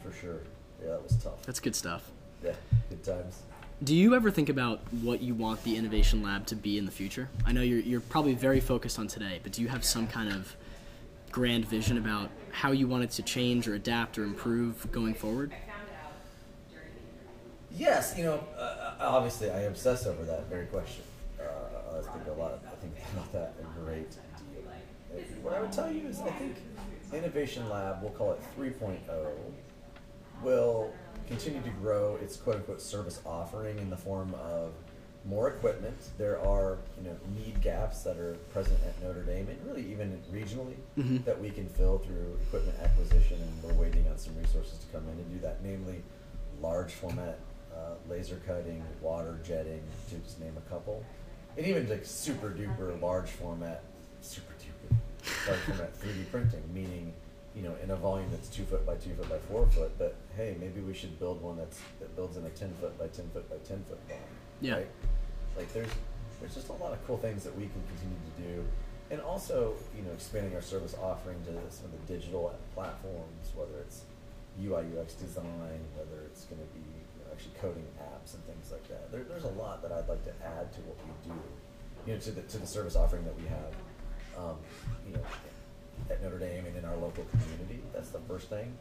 for 0.05 0.13
sure. 0.13 0.39
Yeah, 0.83 0.91
that 0.93 1.03
was 1.03 1.17
tough. 1.17 1.43
That's 1.47 1.59
good 1.61 1.75
stuff. 1.75 2.11
Yeah, 2.45 2.53
good 2.91 3.03
times. 3.03 3.43
Do 3.85 3.95
you 3.95 4.15
ever 4.15 4.31
think 4.31 4.49
about 4.49 4.81
what 5.03 5.21
you 5.21 5.35
want 5.35 5.63
the 5.63 5.77
innovation 5.77 6.23
lab 6.23 6.47
to 6.47 6.57
be 6.57 6.79
in 6.79 6.87
the 6.87 6.91
future? 6.91 7.29
I 7.45 7.53
know 7.53 7.61
you're 7.61 7.81
you're 7.81 8.01
probably 8.01 8.33
very 8.33 8.61
focused 8.61 8.99
on 8.99 9.09
today, 9.09 9.41
but 9.43 9.53
do 9.53 9.61
you 9.61 9.69
have 9.69 9.85
some 9.85 10.07
kind 10.07 10.33
of 10.33 10.57
grand 11.31 11.67
vision 11.67 11.99
about 11.99 12.31
how 12.51 12.73
you 12.73 12.89
want 12.89 13.05
it 13.05 13.11
to 13.11 13.23
change 13.23 13.69
or 13.69 13.75
adapt 13.75 14.17
or 14.17 14.25
improve 14.25 14.91
going 14.91 15.13
forward? 15.13 15.53
Yes, 17.77 18.15
you 18.17 18.25
know, 18.25 18.43
uh, 18.57 18.95
obviously 19.01 19.51
I 19.51 19.63
obsess 19.63 20.07
over 20.07 20.25
that 20.25 20.49
very 20.49 20.67
question. 20.67 21.03
Uh, 21.39 21.99
I 21.99 22.13
think 22.13 22.27
a 22.29 22.41
lot. 22.41 22.61
I 22.67 22.77
think 22.77 22.95
about 23.13 23.33
that 23.33 23.55
a 23.61 23.81
great 23.85 24.11
deal. 24.11 24.19
Uh, 25.13 25.21
What 25.43 25.55
I 25.55 25.61
would 25.61 25.73
tell 25.73 25.91
you 25.93 26.07
is, 26.07 26.21
I 26.21 26.31
think 26.31 26.57
Innovation 27.13 27.69
Lab, 27.69 28.01
we'll 28.01 28.13
call 28.13 28.33
it 28.33 28.41
3.0, 28.57 28.99
will 30.43 30.93
continue 31.29 31.63
to 31.63 31.71
grow 31.71 32.17
its 32.23 32.37
quote 32.37 32.57
unquote 32.57 32.81
service 32.81 33.21
offering 33.25 33.79
in 33.79 33.91
the 33.91 33.97
form 33.97 34.35
of 34.35 34.73
more 35.27 35.49
equipment. 35.49 35.97
There 36.19 36.39
are 36.41 36.79
you 36.99 37.09
know 37.09 37.17
need 37.35 37.63
gaps 37.63 38.03
that 38.03 38.19
are 38.19 38.35
present 38.53 38.79
at 38.87 39.03
Notre 39.03 39.23
Dame 39.23 39.49
and 39.49 39.67
really 39.67 39.91
even 39.91 40.21
regionally 40.33 40.77
Mhm. 40.99 41.25
that 41.25 41.41
we 41.41 41.51
can 41.51 41.69
fill 41.69 41.99
through 41.99 42.39
equipment 42.47 42.79
acquisition, 42.83 43.41
and 43.41 43.63
we're 43.63 43.81
waiting 43.83 44.07
on 44.09 44.19
some 44.19 44.37
resources 44.39 44.79
to 44.79 44.87
come 44.93 45.05
in 45.09 45.15
and 45.19 45.33
do 45.33 45.39
that. 45.41 45.63
Namely, 45.63 46.03
large 46.61 46.93
format 46.93 47.39
uh, 47.75 47.95
laser 48.09 48.41
cutting, 48.47 48.85
water 49.01 49.37
jetting, 49.43 49.83
to 50.09 50.15
just 50.19 50.39
name 50.39 50.55
a 50.57 50.71
couple, 50.71 51.03
and 51.57 51.67
even 51.67 51.89
like 51.89 52.05
super 52.05 52.51
duper 52.51 53.01
large 53.01 53.31
format, 53.31 53.83
super 54.21 54.53
duper 54.61 54.97
large 55.49 55.59
format 55.61 55.93
3D 56.01 56.23
printing, 56.31 56.63
meaning 56.73 57.13
you 57.55 57.63
know 57.63 57.75
in 57.83 57.91
a 57.91 57.97
volume 57.97 58.29
that's 58.31 58.49
two 58.49 58.65
foot 58.65 58.85
by 58.87 58.97
two 58.97 59.15
foot 59.15 59.29
by 59.29 59.39
four 59.51 59.67
foot. 59.67 59.93
But 59.99 60.17
hey, 60.37 60.57
maybe 60.61 60.81
we 60.81 60.95
should 60.95 61.19
build 61.19 61.43
one 61.43 61.57
that's 61.57 61.81
that 62.01 62.15
builds 62.17 62.37
in 62.37 62.45
a 62.45 62.51
ten 62.51 62.73
foot 62.81 62.99
by 62.99 63.07
ten 63.09 63.29
foot 63.33 63.49
by 63.49 63.57
ten 63.67 63.83
foot 63.85 63.99
volume. 64.09 64.25
Yeah. 64.61 64.75
Right? 64.75 64.89
Like 65.57 65.73
there's 65.73 65.91
there's 66.41 66.55
just 66.55 66.69
a 66.69 66.73
lot 66.75 66.93
of 66.93 67.07
cool 67.07 67.19
things 67.19 67.45
that 67.45 67.57
we 67.57 67.65
can 67.65 67.83
continue 67.89 68.19
to 68.37 68.43
do. 68.43 68.65
And 69.11 69.21
also, 69.21 69.75
you 69.97 70.03
know, 70.03 70.13
expanding 70.13 70.55
our 70.55 70.63
service 70.63 70.97
offering 71.01 71.37
to 71.45 71.53
some 71.71 71.87
of 71.87 71.93
the 71.93 72.13
digital 72.13 72.55
platforms, 72.75 73.53
whether 73.55 73.79
it's 73.81 74.03
UI 74.61 74.85
UX 74.99 75.15
design, 75.15 75.81
whether 75.95 76.25
it's 76.27 76.45
going 76.47 76.61
to 76.61 76.69
be 76.73 76.81
you 76.81 77.21
know, 77.21 77.31
actually 77.33 77.53
coding 77.61 77.87
apps 78.01 78.35
and 78.35 78.43
things 78.47 78.73
like 78.73 78.87
that. 78.89 79.13
There, 79.13 79.23
there's 79.25 79.45
a 79.45 79.55
lot 79.61 79.83
that 79.83 79.93
I'd 79.93 80.09
like 80.09 80.25
to 80.25 80.35
add 80.45 80.73
to 80.73 80.81
what 80.83 80.97
we 81.05 81.13
do, 81.29 81.39
you 82.07 82.13
know, 82.15 82.21
to 82.21 82.31
the 82.31 82.43
to 82.43 82.59
the 82.59 82.67
service 82.67 82.97
offering 82.97 83.25
that 83.25 83.37
we 83.37 83.47
have, 83.47 83.73
um, 84.37 84.57
you 85.07 85.15
know, 85.15 85.23
at 86.11 86.23
Notre 86.23 86.39
Dame 86.39 86.67
and 86.67 86.77
in 86.77 86.85
our 86.85 86.97
local 86.97 87.25
community. 87.25 87.81
That's 87.93 88.11
the 88.11 88.21
first 88.21 88.49
thing. 88.49 88.77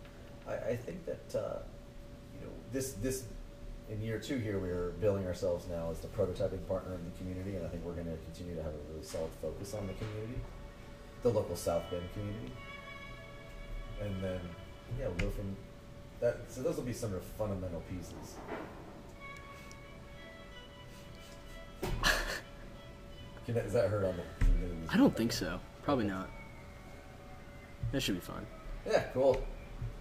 I, 0.48 0.54
I 0.54 0.76
think 0.76 1.06
that 1.06 1.36
uh, 1.40 1.60
you 2.34 2.42
know 2.46 2.52
this 2.72 2.94
this 2.94 3.24
in 3.90 4.02
year 4.02 4.20
two 4.20 4.38
here 4.38 4.60
we're 4.60 4.92
billing 5.02 5.26
ourselves 5.28 5.68
now 5.70 5.90
as 5.92 6.00
the 6.00 6.08
prototyping 6.08 6.66
partner 6.68 6.94
of 6.96 7.04
the 7.06 7.12
community, 7.18 7.56
and 7.56 7.66
I 7.66 7.70
think 7.70 7.86
we're 7.86 7.94
going 7.94 8.08
to 8.08 8.18
continue 8.26 8.56
to 8.56 8.64
have 8.64 8.74
a 8.74 8.92
really 8.92 9.04
solid 9.04 9.32
focus 9.42 9.74
on 9.74 9.88
the 9.88 9.94
community, 9.94 10.40
the 11.22 11.30
local 11.30 11.56
South 11.56 11.84
Bend 11.92 12.04
community, 12.14 12.52
and 14.02 14.24
then 14.24 14.40
yeah, 15.00 15.08
we'll 15.08 15.30
go 15.30 15.30
from 15.32 15.56
that. 16.20 16.40
So 16.50 16.62
those 16.62 16.76
will 16.78 16.84
be 16.84 16.94
some 16.94 17.14
of 17.14 17.20
the 17.20 17.26
fundamental 17.38 17.82
pieces. 17.90 18.36
Can 23.46 23.56
that, 23.56 23.66
is 23.66 23.74
that 23.74 23.90
heard 23.90 24.06
on 24.06 24.16
the? 24.16 24.24
can 24.40 24.54
you 24.54 24.60
get 24.62 24.72
in 24.72 24.82
this- 24.82 24.90
I 24.94 24.98
don't 24.98 25.16
think 25.16 25.34
so. 25.34 25.60
Probably 25.84 26.06
not. 26.06 26.30
That 27.92 28.02
should 28.02 28.16
be 28.16 28.22
fun. 28.22 28.46
Yeah, 28.86 29.04
cool. 29.14 29.42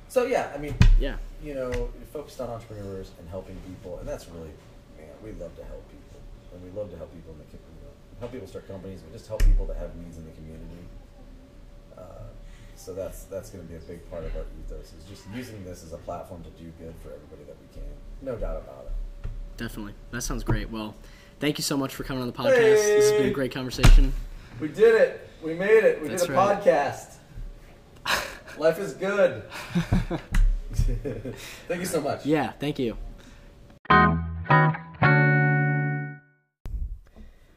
So 0.09 0.25
yeah, 0.27 0.53
I 0.55 0.59
mean, 0.59 0.75
Yeah. 1.01 1.17
you 1.43 1.55
know, 1.55 1.91
focused 2.13 2.41
on 2.41 2.49
entrepreneurs 2.51 3.11
and 3.19 3.29
helping 3.29 3.57
people, 3.67 3.99
and 3.99 4.09
that's 4.09 4.29
really, 4.29 4.51
man, 4.99 5.09
we 5.25 5.33
love 5.33 5.55
to 5.57 5.65
help 5.65 5.89
people, 5.89 6.21
and 6.53 6.63
we 6.63 6.71
love 6.79 6.91
to 6.91 6.97
help 6.97 7.13
people 7.15 7.33
in 7.33 7.39
the 7.39 7.45
community. 7.45 7.69
Help 8.21 8.33
people 8.33 8.47
start 8.47 8.69
companies, 8.69 9.01
but 9.03 9.13
just 9.13 9.27
help 9.27 9.43
people 9.45 9.67
that 9.67 9.77
have 9.79 9.95
needs 9.97 10.17
in 10.17 10.25
the 10.25 10.31
community. 10.33 10.85
Uh, 11.99 12.03
so 12.77 12.95
that's 12.95 13.25
that's 13.25 13.51
going 13.51 13.65
to 13.65 13.71
be 13.71 13.77
a 13.77 13.81
big 13.81 14.09
part 14.11 14.25
of 14.25 14.35
our 14.37 14.45
ethos 14.65 14.93
is 14.99 15.05
just 15.09 15.25
using 15.35 15.65
this 15.65 15.83
as 15.85 15.93
a 15.93 15.99
platform 15.99 16.43
to 16.45 16.51
do 16.51 16.71
good 16.79 16.95
for 17.03 17.09
everybody 17.13 17.45
that 17.47 17.57
we 17.61 17.67
can. 17.75 17.91
No 18.23 18.37
doubt 18.37 18.57
about 18.57 18.87
it. 18.87 19.29
Definitely. 19.57 19.95
That 20.11 20.23
sounds 20.23 20.43
great. 20.45 20.71
Well, 20.71 20.95
thank 21.41 21.59
you 21.59 21.63
so 21.63 21.77
much 21.77 21.95
for 21.95 22.05
coming 22.05 22.23
on 22.23 22.27
the 22.29 22.33
podcast. 22.33 22.57
This 22.57 23.11
has 23.11 23.13
been 23.13 23.29
a 23.29 23.33
great 23.33 23.53
conversation. 23.53 24.13
We 24.61 24.69
did 24.69 24.95
it. 24.95 25.29
We 25.43 25.55
made 25.55 25.85
it. 25.85 26.01
We 26.03 26.09
That's 26.09 26.23
did 26.23 26.31
a 26.31 26.35
right. 26.39 26.61
podcast. 26.63 27.17
Life 28.59 28.79
is 28.79 28.95
good. 28.95 29.43
Thank 31.69 31.81
you 31.81 31.87
so 31.87 32.01
much. 32.01 32.25
Yeah, 32.25 32.53
thank 32.53 32.79
you. 32.79 32.97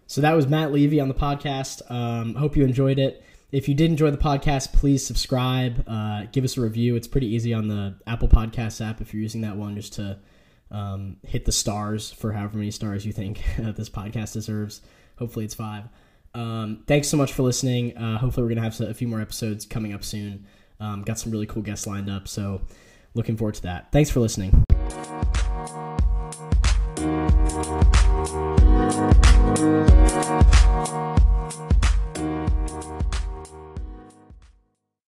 So 0.08 0.22
that 0.22 0.34
was 0.36 0.48
Matt 0.48 0.72
Leevy 0.72 1.00
on 1.02 1.08
the 1.08 1.14
podcast. 1.14 1.90
Um, 1.92 2.36
hope 2.36 2.56
you 2.56 2.64
enjoyed 2.64 3.00
it. 3.00 3.24
If 3.52 3.68
you 3.68 3.76
did 3.76 3.90
enjoy 3.90 4.12
the 4.12 4.18
podcast, 4.18 4.74
please 4.74 5.06
subscribe. 5.06 5.84
Uh, 5.88 6.26
give 6.32 6.44
us 6.44 6.58
a 6.58 6.62
review. 6.62 6.96
It's 6.96 7.08
pretty 7.08 7.28
easy 7.28 7.54
on 7.54 7.68
the 7.68 7.96
Apple 8.06 8.28
Podcasts 8.28 8.86
app 8.86 9.02
if 9.02 9.14
you're 9.14 9.22
using 9.22 9.42
that 9.42 9.56
one, 9.56 9.76
just 9.76 9.94
to 9.94 10.20
um, 10.72 11.18
hit 11.24 11.46
the 11.46 11.52
stars 11.52 12.12
for 12.12 12.34
however 12.34 12.58
many 12.58 12.72
stars 12.72 13.06
you 13.06 13.14
think 13.14 13.44
this 13.58 13.90
podcast 13.90 14.34
deserves. 14.34 14.82
Hopefully, 15.18 15.46
it's 15.46 15.56
five. 15.56 15.86
Um, 16.34 16.84
thanks 16.86 17.08
so 17.08 17.18
much 17.18 17.32
for 17.32 17.44
listening. 17.44 17.98
Uh, 17.98 18.18
hopefully, 18.18 18.44
we're 18.44 18.56
gonna 18.56 18.62
have 18.62 18.80
a 18.82 18.94
few 18.94 19.08
more 19.08 19.22
episodes 19.22 19.66
coming 19.66 19.94
up 19.94 20.04
soon. 20.04 20.46
Um, 20.80 21.04
got 21.04 21.20
some 21.20 21.32
really 21.32 21.46
cool 21.46 21.64
guests 21.64 21.88
lined 21.88 22.10
up, 22.10 22.28
so 22.28 22.62
looking 23.14 23.38
forward 23.38 23.56
to 23.56 23.62
that. 23.64 23.92
Thanks 23.92 24.10
for 24.10 24.20
listening. 24.20 24.65